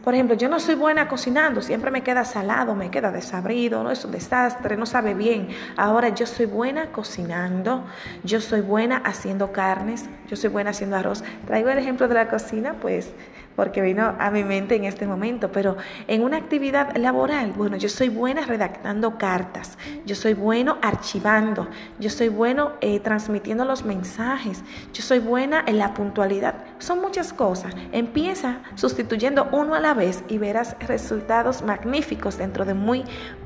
Por 0.04 0.14
ejemplo, 0.14 0.36
yo 0.36 0.48
no 0.48 0.60
soy 0.60 0.76
buena 0.76 1.10
cocinando, 1.10 1.62
siempre 1.62 1.92
me 1.92 2.04
queda 2.04 2.24
salado, 2.24 2.74
me 2.74 2.90
queda 2.90 3.12
desabrido, 3.12 3.84
no 3.84 3.92
es 3.92 4.06
un 4.06 4.12
desastre, 4.12 4.78
no 4.78 4.86
sabe 4.86 5.14
bien. 5.14 5.50
Ahora 5.76 6.10
yo 6.10 6.26
soy 6.26 6.46
buena 6.46 6.92
cocinando, 6.94 7.84
yo 8.24 8.40
soy 8.40 8.62
buena 8.62 8.98
haciendo 8.98 9.52
carnes, 9.52 10.06
yo 10.30 10.38
soy 10.38 10.50
buena 10.50 10.70
haciendo 10.70 10.96
arroz. 10.96 11.24
Traigo 11.46 11.70
el 11.70 11.80
ejemplo 11.80 12.08
de 12.08 12.14
la 12.14 12.30
cocina, 12.30 12.76
pues 12.82 13.12
porque 13.60 13.82
vino 13.82 14.16
a 14.18 14.32
mi 14.32 14.46
mente 14.46 14.78
en 14.78 14.86
este 14.86 15.06
momento, 15.06 15.52
pero 15.52 15.76
en 16.08 16.24
una 16.24 16.38
actividad 16.38 16.96
laboral, 16.96 17.52
bueno, 17.52 17.76
yo 17.76 17.90
soy 17.90 18.08
buena 18.08 18.46
redactando 18.46 19.18
cartas, 19.18 19.78
yo 20.06 20.16
soy 20.16 20.34
bueno 20.34 20.78
archivando, 20.82 21.68
yo 22.00 22.10
soy 22.10 22.30
bueno 22.30 22.72
eh, 22.80 23.02
transmitiendo 23.02 23.66
los 23.66 23.84
mensajes, 23.84 24.64
yo 24.94 25.04
soy 25.04 25.20
buena 25.20 25.62
en 25.68 25.78
la 25.78 25.94
puntualidad. 25.94 26.56
Son 26.78 27.02
muchas 27.02 27.34
cosas. 27.34 27.74
Empieza 27.92 28.60
sustituyendo 28.76 29.50
uno 29.52 29.76
a 29.76 29.82
la 29.82 29.94
vez 29.94 30.24
y 30.30 30.38
verás 30.38 30.78
resultados 30.88 31.62
magníficos 31.62 32.38
dentro 32.38 32.64
de 32.64 32.76
muy 32.76 33.04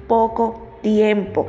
poco 0.07 0.77
tiempo. 0.83 1.47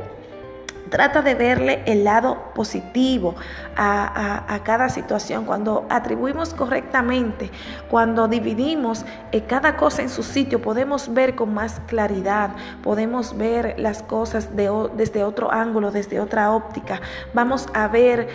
Trata 0.89 1.21
de 1.21 1.35
verle 1.35 1.83
el 1.85 2.03
lado 2.03 2.51
positivo 2.53 3.35
a, 3.75 4.59
cada 4.63 4.89
situación. 4.89 5.45
Cuando 5.45 5.85
atribuimos 5.89 6.53
correctamente, 6.53 7.51
cuando 7.89 8.27
dividimos 8.27 9.05
eh, 9.31 9.41
cada 9.41 9.77
cosa 9.77 10.01
en 10.01 10.09
su 10.09 10.23
sitio, 10.23 10.61
podemos 10.61 11.13
ver 11.13 11.35
con 11.35 11.53
más 11.53 11.81
claridad, 11.87 12.51
podemos 12.83 13.37
ver 13.37 13.75
las 13.77 14.03
cosas 14.03 14.49
desde 14.55 15.23
otro 15.23 15.51
ángulo, 15.51 15.91
desde 15.91 16.19
otra 16.19 16.51
óptica. 16.51 17.01
Vamos 17.33 17.67
a 17.73 17.87
ver 17.87 18.29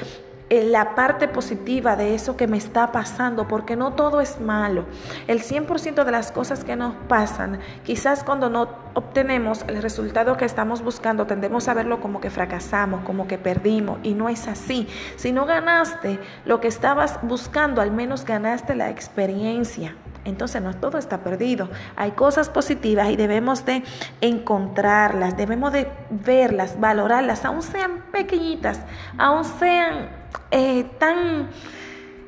la 0.50 0.96
parte 0.96 1.28
positiva 1.28 1.94
de 1.94 2.14
eso 2.14 2.36
que 2.36 2.48
me 2.48 2.58
está 2.58 2.90
pasando, 2.90 3.46
porque 3.46 3.76
no 3.76 3.92
todo 3.92 4.20
es 4.20 4.40
malo. 4.40 4.84
El 5.28 5.42
100% 5.42 6.02
de 6.02 6.10
las 6.10 6.32
cosas 6.32 6.64
que 6.64 6.74
nos 6.74 6.94
pasan, 7.06 7.60
quizás 7.84 8.24
cuando 8.24 8.50
no 8.50 8.68
obtenemos 8.94 9.64
el 9.68 9.80
resultado 9.80 10.36
que 10.36 10.44
estamos 10.44 10.82
buscando, 10.82 11.26
tendemos 11.26 11.68
a 11.68 11.74
verlo 11.74 12.00
como 12.00 12.20
que 12.20 12.30
fracasamos, 12.30 13.02
como 13.04 13.28
que 13.28 13.38
perdimos, 13.38 14.00
y 14.02 14.14
no 14.14 14.28
es 14.28 14.48
así. 14.48 14.88
Si 15.14 15.30
no 15.30 15.46
ganaste 15.46 16.18
lo 16.44 16.60
que 16.60 16.66
estabas 16.66 17.20
buscando, 17.22 17.80
al 17.80 17.92
menos 17.92 18.24
ganaste 18.24 18.74
la 18.74 18.90
experiencia. 18.90 19.94
Entonces 20.24 20.60
no 20.60 20.74
todo 20.74 20.98
está 20.98 21.18
perdido. 21.18 21.70
Hay 21.96 22.10
cosas 22.10 22.50
positivas 22.50 23.08
y 23.08 23.16
debemos 23.16 23.64
de 23.64 23.84
encontrarlas, 24.20 25.36
debemos 25.36 25.72
de 25.72 25.88
verlas, 26.10 26.78
valorarlas, 26.78 27.44
aun 27.44 27.62
sean 27.62 28.02
pequeñitas, 28.12 28.80
aun 29.16 29.44
sean 29.44 30.19
eh, 30.50 30.84
tan 30.98 31.48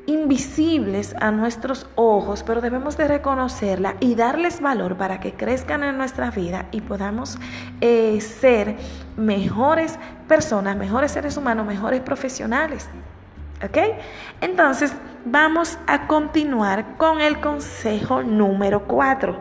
invisibles 0.05 1.15
a 1.19 1.31
nuestros 1.31 1.87
ojos, 1.95 2.43
pero 2.43 2.61
debemos 2.61 2.97
de 2.97 3.07
reconocerla 3.07 3.95
y 3.99 4.15
darles 4.15 4.59
valor 4.59 4.97
para 4.97 5.19
que 5.19 5.33
crezcan 5.33 5.83
en 5.83 5.97
nuestra 5.97 6.29
vida 6.29 6.67
y 6.71 6.81
podamos 6.81 7.37
eh, 7.79 8.19
ser 8.19 8.75
mejores 9.15 9.97
personas, 10.27 10.75
mejores 10.75 11.11
seres 11.11 11.37
humanos, 11.37 11.65
mejores 11.65 12.01
profesionales. 12.01 12.89
¿Ok? 13.63 13.77
Entonces, 14.41 14.93
vamos 15.23 15.77
a 15.87 16.07
continuar 16.07 16.97
con 16.97 17.21
el 17.21 17.39
consejo 17.39 18.23
número 18.23 18.83
4. 18.85 19.39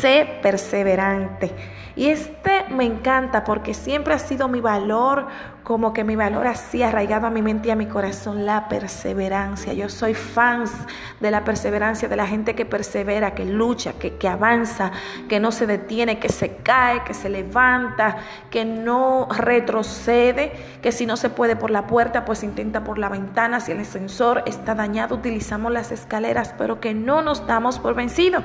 Sé 0.00 0.38
perseverante. 0.42 1.52
Y 1.96 2.08
este 2.08 2.64
me 2.70 2.84
encanta 2.84 3.44
porque 3.44 3.72
siempre 3.72 4.14
ha 4.14 4.18
sido 4.18 4.48
mi 4.48 4.60
valor, 4.60 5.28
como 5.62 5.92
que 5.92 6.02
mi 6.02 6.16
valor 6.16 6.48
así 6.48 6.82
arraigado 6.82 7.28
a 7.28 7.30
mi 7.30 7.40
mente 7.40 7.68
y 7.68 7.70
a 7.70 7.76
mi 7.76 7.86
corazón, 7.86 8.44
la 8.44 8.68
perseverancia. 8.68 9.72
Yo 9.74 9.88
soy 9.88 10.14
fans 10.14 10.72
de 11.20 11.30
la 11.30 11.44
perseverancia, 11.44 12.08
de 12.08 12.16
la 12.16 12.26
gente 12.26 12.56
que 12.56 12.66
persevera, 12.66 13.36
que 13.36 13.44
lucha, 13.44 13.92
que, 13.92 14.16
que 14.16 14.26
avanza, 14.26 14.90
que 15.28 15.38
no 15.38 15.52
se 15.52 15.68
detiene, 15.68 16.18
que 16.18 16.30
se 16.30 16.56
cae, 16.56 17.04
que 17.04 17.14
se 17.14 17.28
levanta, 17.28 18.16
que 18.50 18.64
no 18.64 19.28
retrocede, 19.30 20.52
que 20.82 20.90
si 20.90 21.06
no 21.06 21.16
se 21.16 21.30
puede 21.30 21.54
por 21.54 21.70
la 21.70 21.86
puerta, 21.86 22.24
pues 22.24 22.42
intenta 22.42 22.82
por 22.82 22.98
la 22.98 23.08
ventana. 23.08 23.60
Si 23.60 23.70
el 23.70 23.78
ascensor 23.78 24.42
está 24.46 24.74
dañado, 24.74 25.14
utilizamos 25.14 25.70
las 25.70 25.92
escaleras, 25.92 26.54
pero 26.58 26.80
que 26.80 26.92
no 26.92 27.22
nos 27.22 27.46
damos 27.46 27.78
por 27.78 27.94
vencido. 27.94 28.42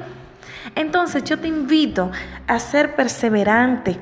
Entonces 0.75 1.23
yo 1.23 1.39
te 1.39 1.47
invito 1.47 2.11
a 2.47 2.59
ser 2.59 2.95
perseverante, 2.95 3.99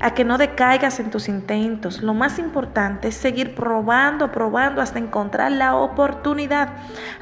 a 0.00 0.12
que 0.12 0.24
no 0.24 0.38
decaigas 0.38 1.00
en 1.00 1.10
tus 1.10 1.28
intentos. 1.28 2.02
Lo 2.02 2.14
más 2.14 2.38
importante 2.38 3.08
es 3.08 3.14
seguir 3.14 3.54
probando, 3.54 4.30
probando 4.30 4.82
hasta 4.82 4.98
encontrar 4.98 5.52
la 5.52 5.76
oportunidad. 5.76 6.70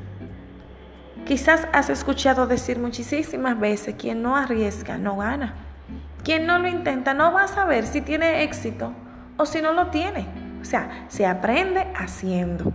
Quizás 1.26 1.70
has 1.72 1.90
escuchado 1.90 2.48
decir 2.48 2.80
muchísimas 2.80 3.58
veces, 3.58 3.96
quien 3.98 4.22
no 4.22 4.36
arriesga 4.36 4.98
no 4.98 5.16
gana. 5.16 5.54
Quien 6.26 6.46
no 6.46 6.60
lo 6.60 6.68
intenta 6.68 7.14
no 7.14 7.32
va 7.32 7.44
a 7.44 7.48
saber 7.48 7.88
si 7.88 8.02
tiene 8.02 8.44
éxito 8.44 8.92
o 9.38 9.46
si 9.46 9.62
no 9.62 9.72
lo 9.72 9.88
tiene. 9.88 10.41
O 10.62 10.66
sea, 10.66 11.06
se 11.08 11.26
aprende 11.26 11.88
haciendo. 11.96 12.72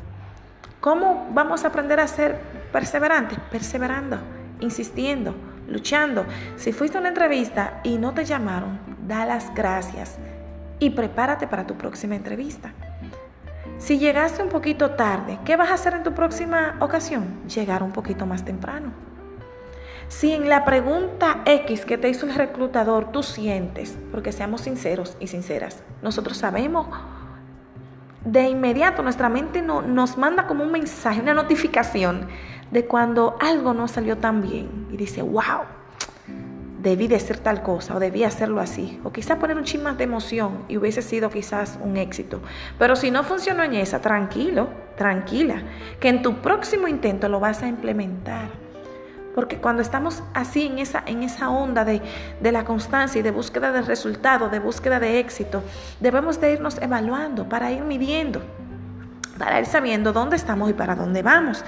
¿Cómo 0.81 1.29
vamos 1.33 1.65
a 1.65 1.69
aprender 1.69 2.01
a 2.01 2.07
ser 2.07 2.39
perseverantes? 2.73 3.39
Perseverando, 3.51 4.19
insistiendo, 4.61 5.35
luchando. 5.69 6.27
Si 6.57 6.73
fuiste 6.73 6.97
a 6.97 7.01
una 7.01 7.09
entrevista 7.09 7.81
y 7.83 7.99
no 7.99 8.13
te 8.13 8.25
llamaron, 8.25 8.79
da 9.07 9.25
las 9.25 9.55
gracias 9.55 10.19
y 10.79 10.91
prepárate 10.91 11.47
para 11.47 11.67
tu 11.67 11.75
próxima 11.75 12.17
entrevista. 12.17 12.73
Si 13.79 13.99
llegaste 13.99 14.43
un 14.43 14.49
poquito 14.49 14.93
tarde, 14.93 15.39
¿qué 15.45 15.57
vas 15.57 15.71
a 15.71 15.75
hacer 15.75 15.95
en 15.95 16.03
tu 16.03 16.13
próxima 16.13 16.77
ocasión? 16.81 17.41
Llegar 17.47 17.83
un 17.83 17.93
poquito 17.93 18.27
más 18.27 18.45
temprano. 18.45 18.93
Si 20.09 20.33
en 20.33 20.49
la 20.49 20.65
pregunta 20.65 21.43
X 21.45 21.85
que 21.85 21.99
te 21.99 22.09
hizo 22.09 22.27
el 22.27 22.35
reclutador 22.35 23.11
tú 23.11 23.23
sientes, 23.23 23.99
porque 24.13 24.33
seamos 24.33 24.63
sinceros 24.63 25.17
y 25.19 25.27
sinceras, 25.27 25.83
nosotros 26.01 26.37
sabemos 26.37 26.87
de 28.27 28.49
inmediato 28.49 29.03
nuestra 29.03 29.29
mente 29.29 29.63
no, 29.63 29.83
nos 29.83 30.19
manda 30.19 30.47
como 30.47 30.65
un 30.65 30.73
mensaje, 30.73 31.21
una 31.21 31.33
notificación 31.33 32.27
de 32.71 32.85
cuando 32.85 33.37
algo 33.41 33.73
no 33.73 33.87
salió 33.87 34.19
tan 34.19 34.43
bien 34.43 34.89
y 34.91 34.97
dice, 34.97 35.23
wow, 35.23 35.63
debí 36.83 37.07
de 37.07 37.17
hacer 37.17 37.39
tal 37.39 37.63
cosa 37.63 37.95
o 37.95 38.01
debí 38.01 38.25
hacerlo 38.25 38.61
así. 38.61 39.01
O 39.05 39.13
quizás 39.13 39.39
poner 39.39 39.57
un 39.57 39.63
chin 39.63 39.83
de 39.97 40.05
emoción 40.05 40.65
y 40.69 40.77
hubiese 40.77 41.03
sido 41.03 41.31
quizás 41.31 41.79
un 41.81 41.97
éxito. 41.97 42.41
Pero 42.79 42.97
si 42.97 43.13
no 43.13 43.23
funcionó 43.23 43.63
en 43.63 43.75
esa, 43.75 44.01
tranquilo, 44.01 44.69
tranquila, 44.97 45.63
que 46.01 46.09
en 46.09 46.23
tu 46.23 46.43
próximo 46.43 46.89
intento 46.89 47.29
lo 47.29 47.39
vas 47.39 47.63
a 47.63 47.69
implementar. 47.69 48.66
Porque 49.37 49.59
cuando 49.59 49.83
estamos 49.83 50.25
así 50.35 50.67
en 50.67 50.81
esa, 50.81 51.05
en 51.07 51.23
esa 51.23 51.51
onda 51.51 51.85
de, 51.85 52.03
de 52.41 52.51
la 52.51 52.65
constancia 52.65 53.21
y 53.21 53.23
de 53.23 53.31
búsqueda 53.31 53.71
de 53.71 53.83
resultado, 53.83 54.49
de 54.49 54.59
búsqueda 54.59 54.99
de 54.99 55.21
éxito, 55.21 55.63
debemos 56.01 56.41
de 56.41 56.55
irnos 56.55 56.79
evaluando 56.83 57.49
para 57.49 57.71
ir 57.71 57.85
midiendo 57.85 58.43
para 59.39 59.61
ir 59.61 59.67
sabiendo 59.67 60.15
dónde 60.15 60.37
estamos 60.37 60.71
y 60.71 60.73
para 60.73 60.95
dónde 60.95 61.23
vamos, 61.23 61.63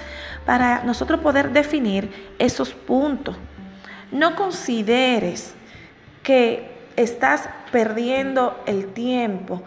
para 0.47 0.83
nosotros 0.85 1.21
poder 1.21 1.53
definir 1.53 2.35
esos 2.39 2.73
puntos. 2.73 3.37
No 4.11 4.35
consideres 4.37 5.55
que 6.23 6.79
estás 6.97 7.49
perdiendo 7.71 8.59
el 8.67 8.87
tiempo 8.95 9.63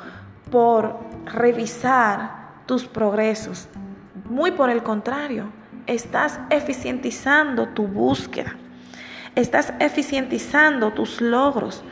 por 0.50 1.00
revisar 1.26 2.50
tus 2.66 2.86
progresos. 2.86 3.68
Muy 4.26 4.52
por 4.52 4.70
el 4.70 4.82
contrario, 4.82 5.46
estás 5.88 6.40
eficientizando 6.50 7.70
tu 7.70 7.88
búsqueda, 7.88 8.56
estás 9.36 9.74
eficientizando 9.80 10.92
tus 10.92 11.22
logros. 11.22 11.84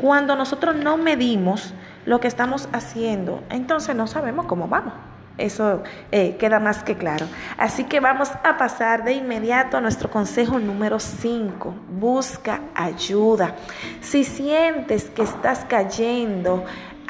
Cuando 0.00 0.36
nosotros 0.36 0.76
no 0.76 0.96
medimos 0.96 1.74
lo 2.06 2.20
que 2.20 2.28
estamos 2.28 2.68
haciendo, 2.72 3.42
entonces 3.50 3.94
no 3.94 4.06
sabemos 4.06 4.46
cómo 4.46 4.68
vamos. 4.68 4.94
Eso 5.40 5.82
eh, 6.12 6.36
queda 6.38 6.60
más 6.60 6.82
que 6.82 6.96
claro. 6.96 7.26
Así 7.56 7.84
que 7.84 7.98
vamos 8.00 8.30
a 8.44 8.58
pasar 8.58 9.04
de 9.04 9.14
inmediato 9.14 9.78
a 9.78 9.80
nuestro 9.80 10.10
consejo 10.10 10.58
número 10.58 11.00
5. 11.00 11.74
Busca 11.98 12.60
ayuda. 12.74 13.54
Si 14.02 14.24
sientes 14.24 15.04
que 15.08 15.22
estás 15.22 15.64
cayendo 15.66 16.64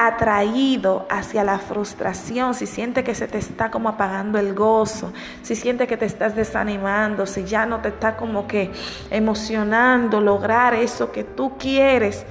atraído 0.06 1.06
hacia 1.10 1.44
la 1.44 1.58
frustración, 1.58 2.54
si 2.54 2.66
siente 2.66 3.04
que 3.04 3.14
se 3.14 3.28
te 3.28 3.36
está 3.36 3.70
como 3.70 3.90
apagando 3.90 4.38
el 4.38 4.54
gozo, 4.54 5.12
si 5.42 5.54
siente 5.54 5.86
que 5.86 5.98
te 5.98 6.06
estás 6.06 6.34
desanimando, 6.34 7.26
si 7.26 7.44
ya 7.44 7.66
no 7.66 7.80
te 7.80 7.88
está 7.88 8.16
como 8.16 8.46
que 8.46 8.70
emocionando 9.10 10.20
lograr 10.22 10.72
eso 10.72 11.12
que 11.12 11.22
tú 11.22 11.58
quieres 11.58 12.24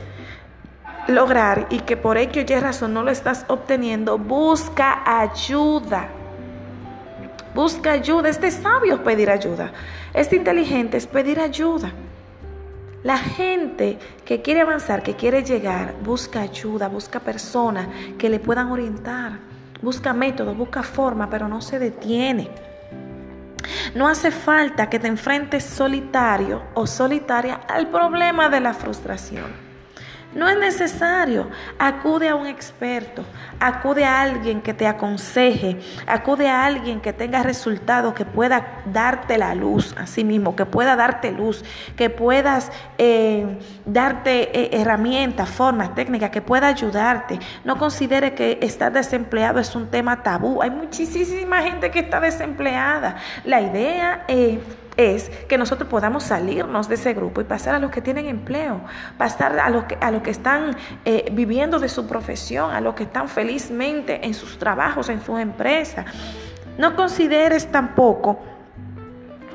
lograr 1.07 1.67
y 1.69 1.79
que 1.79 1.95
por 1.95 2.17
ello 2.17 2.41
y 2.41 2.59
razón 2.59 2.93
no 2.93 3.03
lo 3.03 3.11
estás 3.11 3.45
obteniendo, 3.47 4.17
busca 4.17 5.03
ayuda. 5.05 6.09
Busca 7.53 7.91
ayuda. 7.91 8.29
Este 8.29 8.49
sabio 8.51 9.03
pedir 9.03 9.29
ayuda. 9.29 9.71
Este 10.13 10.35
inteligente 10.35 10.97
es 10.97 11.05
pedir 11.05 11.39
ayuda. 11.39 11.91
La 13.03 13.17
gente 13.17 13.97
que 14.25 14.41
quiere 14.41 14.61
avanzar, 14.61 15.03
que 15.03 15.15
quiere 15.15 15.43
llegar, 15.43 15.95
busca 16.03 16.41
ayuda, 16.41 16.89
busca 16.89 17.21
personas 17.21 17.87
que 18.17 18.29
le 18.29 18.39
puedan 18.39 18.71
orientar, 18.71 19.39
busca 19.81 20.13
métodos, 20.13 20.57
busca 20.57 20.83
forma, 20.83 21.29
pero 21.29 21.47
no 21.47 21.61
se 21.61 21.79
detiene. 21.79 22.49
No 23.95 24.07
hace 24.07 24.31
falta 24.31 24.89
que 24.89 24.99
te 24.99 25.07
enfrentes 25.07 25.63
solitario 25.63 26.63
o 26.73 26.85
solitaria 26.85 27.61
al 27.67 27.87
problema 27.87 28.49
de 28.49 28.59
la 28.59 28.73
frustración. 28.73 29.68
No 30.33 30.47
es 30.47 30.59
necesario. 30.59 31.49
Acude 31.79 32.29
a 32.29 32.35
un 32.35 32.45
experto, 32.45 33.23
acude 33.59 34.05
a 34.05 34.21
alguien 34.21 34.61
que 34.61 34.75
te 34.75 34.85
aconseje, 34.85 35.79
acude 36.05 36.47
a 36.47 36.65
alguien 36.65 37.01
que 37.01 37.13
tenga 37.13 37.41
resultados, 37.41 38.13
que 38.13 38.25
pueda 38.25 38.83
darte 38.85 39.39
la 39.39 39.55
luz 39.55 39.95
a 39.97 40.05
sí 40.05 40.23
mismo, 40.23 40.55
que 40.55 40.67
pueda 40.67 40.95
darte 40.95 41.31
luz, 41.31 41.63
que 41.95 42.11
puedas 42.11 42.71
eh, 42.99 43.57
darte 43.85 44.57
eh, 44.57 44.79
herramientas, 44.79 45.49
formas, 45.49 45.95
técnicas, 45.95 46.29
que 46.29 46.41
pueda 46.41 46.67
ayudarte. 46.67 47.39
No 47.63 47.77
considere 47.77 48.35
que 48.35 48.59
estar 48.61 48.91
desempleado 48.91 49.59
es 49.59 49.75
un 49.75 49.87
tema 49.87 50.21
tabú. 50.21 50.61
Hay 50.61 50.69
muchísima 50.69 51.63
gente 51.63 51.89
que 51.89 51.99
está 51.99 52.19
desempleada. 52.19 53.15
La 53.45 53.61
idea 53.61 54.25
es 54.27 54.59
es 54.99 55.29
que 55.47 55.57
nosotros 55.57 55.87
podamos 55.87 56.23
salirnos 56.23 56.89
de 56.89 56.95
ese 56.95 57.13
grupo 57.13 57.39
y 57.39 57.45
pasar 57.45 57.73
a 57.73 57.79
los 57.79 57.89
que 57.89 58.01
tienen 58.01 58.25
empleo, 58.25 58.81
pasar 59.17 59.57
a 59.57 59.69
los 59.69 59.85
que, 59.85 59.97
a 60.01 60.11
los 60.11 60.21
que 60.21 60.31
están 60.31 60.75
eh, 61.05 61.29
viviendo 61.31 61.79
de 61.79 61.87
su 61.87 62.05
profesión, 62.05 62.71
a 62.71 62.81
los 62.81 62.95
que 62.95 63.03
están 63.03 63.29
felizmente 63.29 64.25
en 64.25 64.33
sus 64.33 64.59
trabajos, 64.59 65.07
en 65.07 65.21
sus 65.23 65.39
empresas. 65.39 66.05
No 66.77 66.97
consideres 66.97 67.71
tampoco 67.71 68.39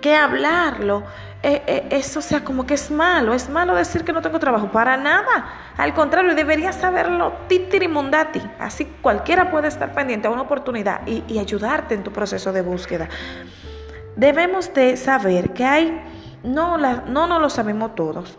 que 0.00 0.16
hablarlo, 0.16 1.02
eh, 1.42 1.62
eh, 1.66 1.88
eso 1.90 2.22
sea 2.22 2.42
como 2.42 2.64
que 2.64 2.72
es 2.72 2.90
malo, 2.90 3.34
es 3.34 3.50
malo 3.50 3.74
decir 3.74 4.02
que 4.02 4.14
no 4.14 4.22
tengo 4.22 4.38
trabajo, 4.38 4.70
para 4.72 4.96
nada. 4.96 5.46
Al 5.76 5.92
contrario, 5.92 6.34
deberías 6.34 6.76
saberlo 6.76 7.34
titirimundati. 7.48 8.40
Así 8.58 8.86
cualquiera 9.02 9.50
puede 9.50 9.68
estar 9.68 9.92
pendiente 9.92 10.26
a 10.26 10.30
una 10.30 10.40
oportunidad 10.40 11.06
y, 11.06 11.22
y 11.28 11.38
ayudarte 11.38 11.94
en 11.94 12.02
tu 12.02 12.12
proceso 12.12 12.50
de 12.50 12.62
búsqueda 12.62 13.10
debemos 14.16 14.72
de 14.74 14.96
saber 14.96 15.52
que 15.52 15.64
hay, 15.64 16.00
no, 16.42 16.76
la, 16.78 17.04
no 17.06 17.26
nos 17.26 17.40
lo 17.40 17.50
sabemos 17.50 17.94
todos, 17.94 18.38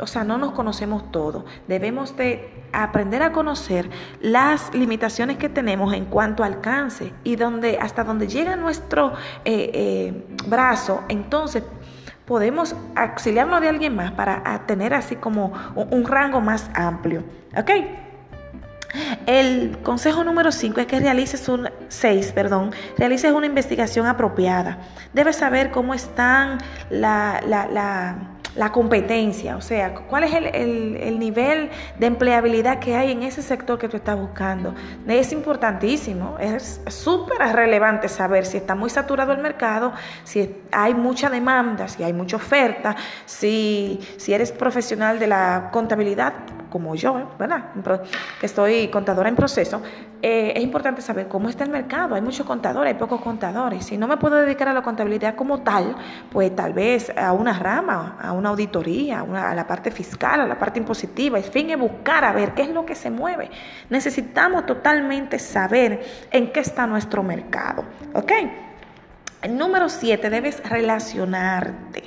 o 0.00 0.06
sea, 0.06 0.24
no 0.24 0.38
nos 0.38 0.52
conocemos 0.52 1.10
todos. 1.10 1.44
Debemos 1.68 2.16
de 2.16 2.50
aprender 2.72 3.22
a 3.22 3.32
conocer 3.32 3.90
las 4.20 4.72
limitaciones 4.74 5.36
que 5.36 5.48
tenemos 5.48 5.92
en 5.92 6.06
cuanto 6.06 6.42
a 6.42 6.46
alcance 6.46 7.12
y 7.24 7.36
donde, 7.36 7.78
hasta 7.78 8.04
donde 8.04 8.26
llega 8.26 8.56
nuestro 8.56 9.12
eh, 9.44 9.70
eh, 9.74 10.26
brazo, 10.46 11.02
entonces 11.08 11.62
podemos 12.24 12.74
auxiliarnos 12.94 13.60
de 13.60 13.68
alguien 13.68 13.96
más 13.96 14.12
para 14.12 14.64
tener 14.66 14.94
así 14.94 15.16
como 15.16 15.52
un, 15.74 15.92
un 15.92 16.06
rango 16.06 16.40
más 16.40 16.70
amplio. 16.74 17.24
¿Ok? 17.56 17.70
El 19.26 19.78
consejo 19.82 20.24
número 20.24 20.52
5 20.52 20.80
es 20.80 20.86
que 20.86 21.00
realices 21.00 21.48
un 21.48 21.68
6, 21.88 22.32
perdón, 22.32 22.72
realices 22.96 23.32
una 23.32 23.46
investigación 23.46 24.06
apropiada. 24.06 24.78
Debes 25.12 25.36
saber 25.36 25.70
cómo 25.70 25.94
están 25.94 26.58
la, 26.90 27.40
la, 27.46 27.66
la 27.66 28.16
la 28.60 28.72
competencia, 28.72 29.56
o 29.56 29.62
sea, 29.62 29.94
cuál 29.94 30.24
es 30.24 30.34
el, 30.34 31.18
nivel 31.18 31.70
de 31.98 32.06
empleabilidad 32.06 32.78
que 32.78 32.94
hay 32.94 33.10
en 33.10 33.22
ese 33.22 33.40
sector 33.40 33.78
que 33.78 33.88
tú 33.88 33.96
estás 33.96 34.20
buscando. 34.20 34.74
Es 35.08 35.32
importantísimo, 35.32 36.36
es 36.38 36.82
súper 36.88 37.38
relevante 37.38 38.06
saber 38.06 38.44
si 38.44 38.58
está 38.58 38.74
muy 38.74 38.90
saturado 38.90 39.32
el 39.32 39.38
mercado, 39.38 39.94
si 40.24 40.54
hay 40.72 40.92
mucha 40.92 41.30
demanda, 41.30 41.88
si 41.88 42.02
hay 42.02 42.12
mucha 42.12 42.36
oferta, 42.36 42.96
si, 43.24 43.98
si 44.18 44.34
eres 44.34 44.52
profesional 44.52 45.18
de 45.18 45.28
la 45.28 45.70
contabilidad, 45.72 46.34
como 46.70 46.94
yo, 46.94 47.30
¿verdad? 47.38 47.72
Que 48.38 48.46
estoy 48.46 48.88
contadora 48.88 49.28
en 49.28 49.36
proceso, 49.36 49.82
eh, 50.22 50.52
es 50.54 50.62
importante 50.62 51.02
saber 51.02 51.28
cómo 51.28 51.48
está 51.48 51.64
el 51.64 51.70
mercado. 51.70 52.14
Hay 52.14 52.22
muchos 52.22 52.46
contadores, 52.46 52.92
hay 52.92 52.98
pocos 52.98 53.20
contadores. 53.20 53.84
Si 53.84 53.98
no 53.98 54.06
me 54.06 54.16
puedo 54.16 54.36
dedicar 54.36 54.68
a 54.68 54.72
la 54.72 54.82
contabilidad 54.82 55.34
como 55.34 55.60
tal, 55.60 55.96
pues 56.30 56.54
tal 56.54 56.72
vez 56.72 57.12
a 57.16 57.32
una 57.32 57.58
rama, 57.58 58.16
a 58.20 58.32
una 58.32 58.49
auditoría, 58.50 59.20
a, 59.20 59.54
la 59.54 59.66
parte 59.66 59.90
fiscal, 59.90 60.40
a 60.40 60.46
la 60.46 60.58
parte 60.58 60.78
impositiva. 60.78 61.38
En 61.38 61.44
fin, 61.44 61.70
es 61.70 61.78
buscar 61.78 62.24
a 62.24 62.32
ver 62.32 62.52
qué 62.54 62.62
es 62.62 62.70
lo 62.70 62.84
que 62.84 62.94
se 62.94 63.10
mueve. 63.10 63.50
Necesitamos 63.88 64.66
totalmente 64.66 65.38
saber 65.38 66.02
en 66.30 66.52
qué 66.52 66.60
está 66.60 66.86
nuestro 66.86 67.22
mercado. 67.22 67.84
¿Ok? 68.14 68.32
Número 69.48 69.88
siete, 69.88 70.28
debes 70.28 70.62
relacionarte. 70.68 72.02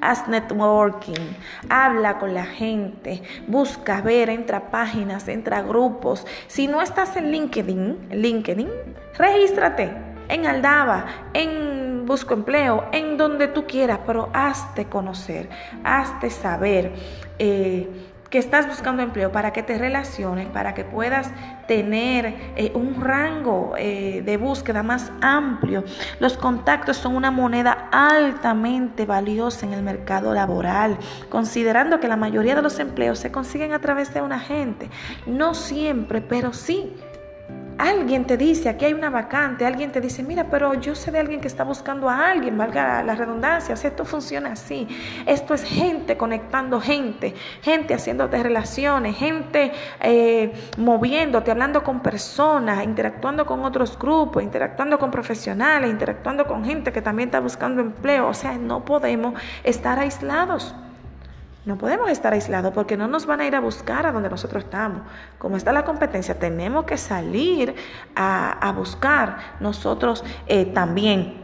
Haz 0.00 0.28
networking, 0.28 1.34
habla 1.68 2.18
con 2.18 2.34
la 2.34 2.44
gente, 2.44 3.22
busca 3.48 4.00
ver, 4.00 4.30
entra 4.30 4.70
páginas, 4.70 5.26
entra 5.26 5.62
grupos. 5.62 6.24
Si 6.46 6.68
no 6.68 6.80
estás 6.80 7.16
en 7.16 7.32
LinkedIn, 7.32 8.10
LinkedIn, 8.12 8.70
regístrate 9.16 9.90
en 10.28 10.46
Aldaba, 10.46 11.06
en 11.32 11.87
Busco 12.08 12.32
Empleo, 12.32 12.86
en 12.92 13.18
donde 13.18 13.48
tú 13.48 13.66
quieras, 13.66 14.00
pero 14.06 14.30
hazte 14.32 14.86
conocer, 14.86 15.50
hazte 15.84 16.30
saber. 16.30 16.94
Eh, 17.38 17.86
que 18.30 18.38
estás 18.38 18.66
buscando 18.66 19.02
empleo, 19.02 19.32
para 19.32 19.52
que 19.52 19.62
te 19.62 19.78
relaciones, 19.78 20.48
para 20.48 20.74
que 20.74 20.84
puedas 20.84 21.30
tener 21.66 22.26
eh, 22.56 22.72
un 22.74 23.00
rango 23.00 23.74
eh, 23.78 24.22
de 24.24 24.36
búsqueda 24.36 24.82
más 24.82 25.10
amplio. 25.22 25.82
Los 26.20 26.36
contactos 26.36 26.98
son 26.98 27.16
una 27.16 27.30
moneda 27.30 27.88
altamente 27.90 29.06
valiosa 29.06 29.64
en 29.64 29.72
el 29.72 29.82
mercado 29.82 30.34
laboral, 30.34 30.98
considerando 31.30 32.00
que 32.00 32.08
la 32.08 32.16
mayoría 32.16 32.54
de 32.54 32.62
los 32.62 32.78
empleos 32.78 33.18
se 33.18 33.32
consiguen 33.32 33.72
a 33.72 33.80
través 33.80 34.12
de 34.12 34.20
un 34.20 34.32
agente. 34.32 34.90
No 35.26 35.54
siempre, 35.54 36.20
pero 36.20 36.52
sí. 36.52 36.94
Alguien 37.78 38.26
te 38.26 38.36
dice, 38.36 38.68
aquí 38.68 38.86
hay 38.86 38.92
una 38.92 39.08
vacante, 39.08 39.64
alguien 39.64 39.92
te 39.92 40.00
dice, 40.00 40.24
mira, 40.24 40.48
pero 40.50 40.74
yo 40.74 40.96
sé 40.96 41.12
de 41.12 41.20
alguien 41.20 41.40
que 41.40 41.46
está 41.46 41.62
buscando 41.62 42.08
a 42.08 42.28
alguien, 42.28 42.58
valga 42.58 43.04
la 43.04 43.14
redundancia, 43.14 43.72
o 43.72 43.78
esto 43.78 44.04
funciona 44.04 44.52
así. 44.52 44.88
Esto 45.26 45.54
es 45.54 45.62
gente 45.62 46.16
conectando 46.16 46.80
gente, 46.80 47.36
gente 47.62 47.94
haciéndote 47.94 48.42
relaciones, 48.42 49.16
gente 49.16 49.70
eh, 50.00 50.52
moviéndote, 50.76 51.52
hablando 51.52 51.84
con 51.84 52.00
personas, 52.00 52.82
interactuando 52.82 53.46
con 53.46 53.64
otros 53.64 53.96
grupos, 53.96 54.42
interactuando 54.42 54.98
con 54.98 55.12
profesionales, 55.12 55.88
interactuando 55.88 56.46
con 56.46 56.64
gente 56.64 56.90
que 56.90 57.00
también 57.00 57.28
está 57.28 57.38
buscando 57.38 57.80
empleo. 57.80 58.26
O 58.26 58.34
sea, 58.34 58.58
no 58.58 58.84
podemos 58.84 59.34
estar 59.62 60.00
aislados. 60.00 60.74
No 61.68 61.76
podemos 61.76 62.08
estar 62.08 62.32
aislados 62.32 62.72
porque 62.72 62.96
no 62.96 63.08
nos 63.08 63.26
van 63.26 63.42
a 63.42 63.46
ir 63.46 63.54
a 63.54 63.60
buscar 63.60 64.06
a 64.06 64.10
donde 64.10 64.30
nosotros 64.30 64.64
estamos. 64.64 65.02
Como 65.36 65.58
está 65.58 65.70
la 65.70 65.84
competencia, 65.84 66.38
tenemos 66.38 66.86
que 66.86 66.96
salir 66.96 67.74
a, 68.16 68.72
buscar 68.74 69.36
nosotros 69.60 70.24
eh, 70.46 70.64
también. 70.64 71.34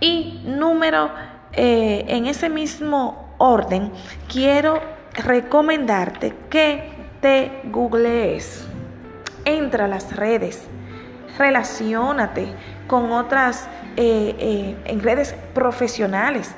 Y 0.00 0.42
número, 0.46 1.10
eh, 1.52 2.06
en 2.08 2.24
ese 2.24 2.48
mismo 2.48 3.34
orden, 3.36 3.92
quiero 4.26 4.80
recomendarte 5.12 6.34
que 6.48 6.90
te 7.20 7.60
googlees. 7.64 8.66
Entra 9.44 9.84
a 9.84 9.88
las 9.88 10.16
redes, 10.16 10.66
relacionate 11.36 12.54
con 12.86 13.12
otras 13.12 13.68
eh, 13.98 14.78
en 14.86 15.00
redes 15.02 15.34
profesionales. 15.52 16.54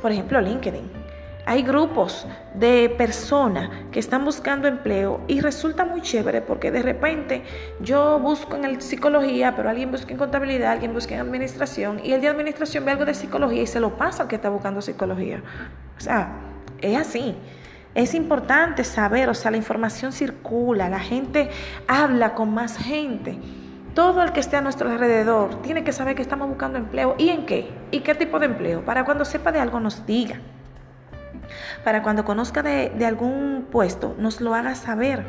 Por 0.00 0.12
ejemplo, 0.12 0.40
LinkedIn 0.40 1.01
hay 1.44 1.62
grupos 1.62 2.26
de 2.54 2.94
personas 2.96 3.70
que 3.90 3.98
están 3.98 4.24
buscando 4.24 4.68
empleo 4.68 5.20
y 5.26 5.40
resulta 5.40 5.84
muy 5.84 6.00
chévere 6.00 6.40
porque 6.40 6.70
de 6.70 6.82
repente 6.82 7.42
yo 7.80 8.20
busco 8.20 8.56
en 8.56 8.80
psicología, 8.80 9.56
pero 9.56 9.68
alguien 9.68 9.90
busca 9.90 10.12
en 10.12 10.18
contabilidad, 10.18 10.72
alguien 10.72 10.92
busca 10.92 11.14
en 11.14 11.20
administración 11.20 12.00
y 12.04 12.12
el 12.12 12.20
de 12.20 12.28
administración 12.28 12.84
ve 12.84 12.92
algo 12.92 13.04
de 13.04 13.14
psicología 13.14 13.62
y 13.62 13.66
se 13.66 13.80
lo 13.80 13.96
pasa 13.96 14.22
al 14.22 14.28
que 14.28 14.36
está 14.36 14.50
buscando 14.50 14.80
psicología. 14.80 15.42
O 15.96 16.00
sea, 16.00 16.32
es 16.80 16.96
así. 16.96 17.34
Es 17.94 18.14
importante 18.14 18.84
saber, 18.84 19.28
o 19.28 19.34
sea, 19.34 19.50
la 19.50 19.56
información 19.56 20.12
circula, 20.12 20.88
la 20.88 21.00
gente 21.00 21.50
habla 21.88 22.34
con 22.34 22.54
más 22.54 22.78
gente. 22.78 23.38
Todo 23.94 24.22
el 24.22 24.32
que 24.32 24.40
esté 24.40 24.56
a 24.56 24.62
nuestro 24.62 24.88
alrededor 24.90 25.60
tiene 25.60 25.84
que 25.84 25.92
saber 25.92 26.14
que 26.14 26.22
estamos 26.22 26.48
buscando 26.48 26.78
empleo 26.78 27.14
y 27.18 27.28
en 27.28 27.44
qué 27.44 27.68
y 27.90 28.00
qué 28.00 28.14
tipo 28.14 28.38
de 28.38 28.46
empleo, 28.46 28.82
para 28.84 29.04
cuando 29.04 29.24
sepa 29.26 29.52
de 29.52 29.58
algo 29.58 29.80
nos 29.80 30.06
diga 30.06 30.40
para 31.84 32.02
cuando 32.02 32.24
conozca 32.24 32.62
de, 32.62 32.92
algún 33.04 33.66
puesto, 33.70 34.14
nos 34.18 34.40
lo 34.40 34.54
haga 34.54 34.74
saber. 34.74 35.24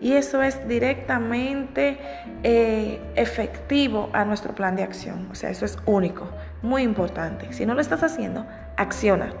Y 0.00 0.12
eso 0.12 0.42
es 0.42 0.68
directamente 0.68 1.98
eh, 2.44 3.00
efectivo 3.16 4.10
a 4.12 4.24
nuestro 4.24 4.54
plan 4.54 4.76
de 4.76 4.84
acción. 4.84 5.28
O 5.32 5.34
sea, 5.34 5.50
eso 5.50 5.64
es 5.64 5.76
único, 5.86 6.28
muy 6.62 6.82
importante. 6.82 7.52
Si 7.52 7.66
no 7.66 7.74
lo 7.74 7.80
estás 7.80 8.02
haciendo, 8.04 8.46
acciona. 8.76 9.32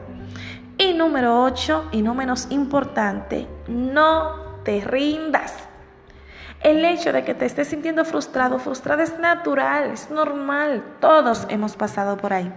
Y 0.76 0.94
número 0.94 1.42
8, 1.42 1.90
y 1.92 2.02
no 2.02 2.14
menos 2.14 2.48
importante, 2.50 3.46
no 3.68 4.58
te 4.64 4.80
rindas. 4.80 5.54
El 6.60 6.84
hecho 6.84 7.12
de 7.12 7.22
que 7.22 7.34
te 7.34 7.46
estés 7.46 7.68
sintiendo 7.68 8.04
frustrado, 8.04 8.58
frustrada 8.58 9.04
es 9.04 9.16
natural, 9.18 9.90
es 9.92 10.10
normal. 10.10 10.82
Todos 11.00 11.46
hemos 11.50 11.76
pasado 11.76 12.16
por 12.16 12.32
ahí. 12.32 12.52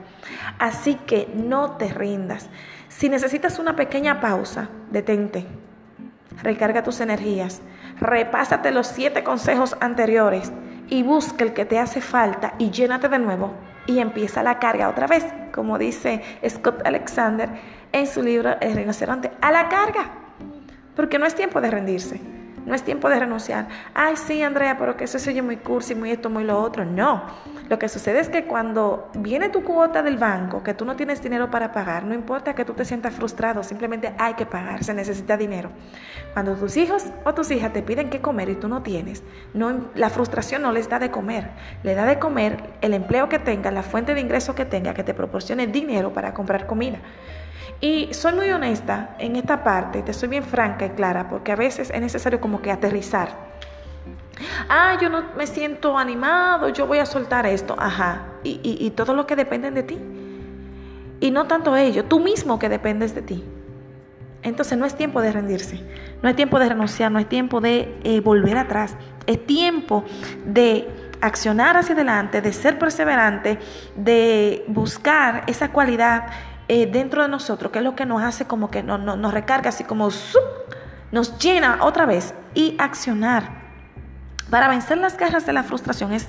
Así 0.57 0.95
que 0.95 1.31
no 1.35 1.77
te 1.77 1.89
rindas. 1.89 2.49
Si 3.01 3.09
necesitas 3.09 3.57
una 3.57 3.75
pequeña 3.75 4.21
pausa, 4.21 4.69
detente. 4.91 5.47
Recarga 6.43 6.83
tus 6.83 6.99
energías. 6.99 7.63
Repásate 7.99 8.69
los 8.69 8.85
siete 8.85 9.23
consejos 9.23 9.75
anteriores 9.79 10.51
y 10.87 11.01
busca 11.01 11.43
el 11.43 11.53
que 11.53 11.65
te 11.65 11.79
hace 11.79 11.99
falta 11.99 12.53
y 12.59 12.69
llénate 12.69 13.09
de 13.09 13.17
nuevo 13.17 13.55
y 13.87 13.97
empieza 13.97 14.43
la 14.43 14.59
carga 14.59 14.87
otra 14.87 15.07
vez, 15.07 15.25
como 15.51 15.79
dice 15.79 16.21
Scott 16.47 16.83
Alexander 16.85 17.49
en 17.91 18.05
su 18.05 18.21
libro 18.21 18.55
El 18.61 18.75
rinoceronte, 18.75 19.31
a 19.41 19.51
la 19.51 19.67
carga, 19.67 20.11
porque 20.95 21.17
no 21.17 21.25
es 21.25 21.33
tiempo 21.33 21.59
de 21.59 21.71
rendirse. 21.71 22.21
No 22.65 22.75
es 22.75 22.83
tiempo 22.83 23.09
de 23.09 23.19
renunciar. 23.19 23.67
Ay, 23.93 24.15
sí, 24.15 24.43
Andrea, 24.43 24.77
pero 24.77 24.95
que 24.95 25.05
eso 25.05 25.17
se 25.17 25.31
oye 25.31 25.41
muy 25.41 25.57
cursi, 25.57 25.95
muy 25.95 26.11
esto, 26.11 26.29
muy 26.29 26.43
lo 26.43 26.59
otro. 26.61 26.85
No. 26.85 27.23
Lo 27.69 27.79
que 27.79 27.89
sucede 27.89 28.19
es 28.19 28.29
que 28.29 28.45
cuando 28.45 29.09
viene 29.15 29.49
tu 29.49 29.63
cuota 29.63 30.03
del 30.03 30.17
banco, 30.17 30.61
que 30.61 30.73
tú 30.73 30.85
no 30.85 30.95
tienes 30.95 31.21
dinero 31.21 31.49
para 31.49 31.71
pagar, 31.71 32.03
no 32.03 32.13
importa 32.13 32.53
que 32.53 32.65
tú 32.65 32.73
te 32.73 32.85
sientas 32.85 33.13
frustrado, 33.13 33.63
simplemente 33.63 34.13
hay 34.17 34.33
que 34.35 34.45
pagar, 34.45 34.83
se 34.83 34.93
necesita 34.93 35.37
dinero. 35.37 35.69
Cuando 36.33 36.55
tus 36.55 36.77
hijos 36.77 37.05
o 37.23 37.33
tus 37.33 37.49
hijas 37.51 37.73
te 37.73 37.81
piden 37.81 38.09
qué 38.09 38.21
comer 38.21 38.49
y 38.49 38.55
tú 38.55 38.67
no 38.67 38.83
tienes, 38.83 39.23
la 39.95 40.09
frustración 40.09 40.61
no 40.61 40.71
les 40.71 40.89
da 40.89 40.99
de 40.99 41.09
comer. 41.11 41.49
Le 41.83 41.95
da 41.95 42.05
de 42.05 42.19
comer 42.19 42.61
el 42.81 42.93
empleo 42.93 43.29
que 43.29 43.39
tenga, 43.39 43.71
la 43.71 43.83
fuente 43.83 44.13
de 44.13 44.21
ingreso 44.21 44.53
que 44.53 44.65
tenga, 44.65 44.93
que 44.93 45.03
te 45.03 45.13
proporcione 45.13 45.67
dinero 45.67 46.13
para 46.13 46.33
comprar 46.33 46.67
comida. 46.67 46.99
Y 47.79 48.13
soy 48.13 48.33
muy 48.33 48.49
honesta 48.51 49.15
en 49.19 49.35
esta 49.35 49.63
parte, 49.63 50.01
te 50.01 50.13
soy 50.13 50.29
bien 50.29 50.43
franca 50.43 50.85
y 50.85 50.89
clara, 50.91 51.29
porque 51.29 51.51
a 51.51 51.55
veces 51.55 51.89
es 51.93 52.01
necesario 52.01 52.39
como 52.39 52.61
que 52.61 52.71
aterrizar. 52.71 53.51
Ah, 54.69 54.97
yo 55.01 55.09
no 55.09 55.23
me 55.35 55.47
siento 55.47 55.97
animado, 55.97 56.69
yo 56.69 56.87
voy 56.87 56.99
a 56.99 57.05
soltar 57.05 57.45
esto, 57.45 57.75
ajá, 57.77 58.25
y, 58.43 58.59
y, 58.63 58.89
todo 58.91 59.13
lo 59.13 59.27
que 59.27 59.35
depende 59.35 59.71
de 59.71 59.83
ti. 59.83 59.97
Y 61.19 61.31
no 61.31 61.45
tanto 61.45 61.75
ellos, 61.75 62.05
tú 62.07 62.19
mismo 62.19 62.57
que 62.57 62.69
dependes 62.69 63.13
de 63.13 63.21
ti. 63.21 63.43
Entonces 64.43 64.77
no 64.77 64.85
es 64.85 64.95
tiempo 64.95 65.21
de 65.21 65.31
rendirse, 65.31 65.79
no 66.23 66.29
es 66.29 66.35
tiempo 66.35 66.57
de 66.57 66.69
renunciar, 66.69 67.11
no 67.11 67.19
es 67.19 67.29
tiempo 67.29 67.61
de 67.61 67.95
eh, 68.03 68.21
volver 68.21 68.57
atrás, 68.57 68.95
es 69.27 69.45
tiempo 69.45 70.03
de 70.45 70.87
accionar 71.21 71.77
hacia 71.77 71.93
adelante, 71.93 72.41
de 72.41 72.51
ser 72.51 72.79
perseverante, 72.79 73.59
de 73.95 74.65
buscar 74.67 75.43
esa 75.45 75.71
cualidad 75.71 76.25
eh, 76.67 76.85
dentro 76.85 77.21
de 77.21 77.27
nosotros, 77.27 77.71
que 77.71 77.79
es 77.79 77.83
lo 77.83 77.95
que 77.95 78.05
nos 78.05 78.21
hace 78.21 78.45
como 78.45 78.71
que 78.71 78.83
no, 78.83 78.97
nos 78.97 79.33
recarga, 79.33 79.69
así 79.69 79.83
como 79.83 80.09
nos 81.11 81.37
llena 81.39 81.79
otra 81.81 82.05
vez. 82.05 82.33
Y 82.53 82.75
accionar. 82.79 83.61
Para 84.49 84.67
vencer 84.67 84.97
las 84.97 85.17
garras 85.17 85.45
de 85.45 85.53
la 85.53 85.63
frustración 85.63 86.11
es 86.11 86.27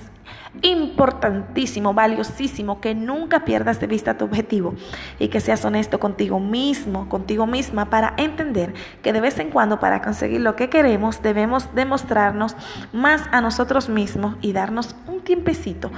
importantísimo, 0.61 1.95
valiosísimo 1.95 2.81
que 2.81 2.95
nunca 2.95 3.45
pierdas 3.45 3.81
de 3.81 3.87
vista 3.87 4.18
tu 4.18 4.27
objetivo 4.27 4.75
y 5.18 5.29
que 5.29 5.40
seas 5.40 5.64
honesto 5.64 5.99
contigo 5.99 6.38
mismo, 6.38 7.09
contigo 7.09 7.47
misma, 7.47 7.87
para 7.87 8.14
entender 8.18 8.75
que 9.03 9.12
de 9.12 9.21
vez 9.21 9.38
en 9.38 9.51
cuando 9.51 9.81
para 9.81 10.03
conseguir 10.03 10.42
lo 10.42 10.55
que 10.55 10.68
queremos 10.68 11.23
debemos 11.23 11.75
demostrarnos 11.75 12.55
más 12.92 13.23
a 13.33 13.40
nosotros 13.40 13.88
mismos 13.88 14.37
y 14.42 14.53
darnos 14.53 14.95
un 15.07 15.23
tiempecito 15.23 15.90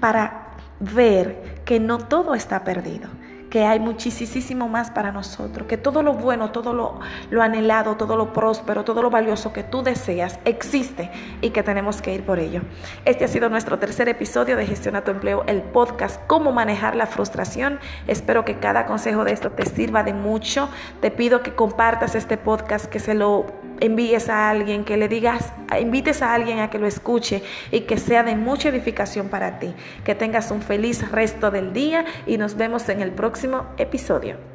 para 0.00 0.54
ver 0.80 1.62
que 1.64 1.80
no 1.80 1.98
todo 1.98 2.34
está 2.34 2.62
perdido 2.62 3.08
que 3.50 3.64
hay 3.64 3.80
muchísimo 3.80 4.68
más 4.68 4.90
para 4.90 5.12
nosotros, 5.12 5.66
que 5.66 5.76
todo 5.76 6.02
lo 6.02 6.14
bueno, 6.14 6.50
todo 6.50 6.72
lo, 6.72 7.00
lo 7.30 7.42
anhelado, 7.42 7.96
todo 7.96 8.16
lo 8.16 8.32
próspero, 8.32 8.84
todo 8.84 9.02
lo 9.02 9.10
valioso 9.10 9.52
que 9.52 9.62
tú 9.62 9.82
deseas 9.82 10.38
existe 10.44 11.10
y 11.40 11.50
que 11.50 11.62
tenemos 11.62 12.02
que 12.02 12.14
ir 12.14 12.24
por 12.24 12.38
ello. 12.38 12.62
Este 13.04 13.24
ha 13.24 13.28
sido 13.28 13.48
nuestro 13.48 13.78
tercer 13.78 14.08
episodio 14.08 14.56
de 14.56 14.66
Gestiona 14.66 15.02
tu 15.02 15.10
empleo, 15.10 15.44
el 15.46 15.62
podcast, 15.62 16.20
cómo 16.26 16.52
manejar 16.52 16.96
la 16.96 17.06
frustración. 17.06 17.78
Espero 18.06 18.44
que 18.44 18.58
cada 18.58 18.86
consejo 18.86 19.24
de 19.24 19.32
esto 19.32 19.50
te 19.50 19.64
sirva 19.66 20.02
de 20.02 20.12
mucho. 20.12 20.68
Te 21.00 21.10
pido 21.10 21.42
que 21.42 21.54
compartas 21.54 22.14
este 22.14 22.36
podcast, 22.36 22.86
que 22.86 23.00
se 23.00 23.14
lo 23.14 23.46
envíes 23.80 24.28
a 24.28 24.50
alguien, 24.50 24.84
que 24.84 24.96
le 24.96 25.08
digas, 25.08 25.52
invites 25.80 26.22
a 26.22 26.34
alguien 26.34 26.60
a 26.60 26.70
que 26.70 26.78
lo 26.78 26.86
escuche 26.86 27.42
y 27.70 27.80
que 27.80 27.98
sea 27.98 28.22
de 28.22 28.36
mucha 28.36 28.68
edificación 28.68 29.28
para 29.28 29.58
ti. 29.58 29.74
Que 30.04 30.14
tengas 30.14 30.50
un 30.50 30.62
feliz 30.62 31.10
resto 31.10 31.50
del 31.50 31.72
día 31.72 32.04
y 32.26 32.38
nos 32.38 32.56
vemos 32.56 32.88
en 32.88 33.00
el 33.00 33.12
próximo 33.12 33.66
episodio. 33.78 34.47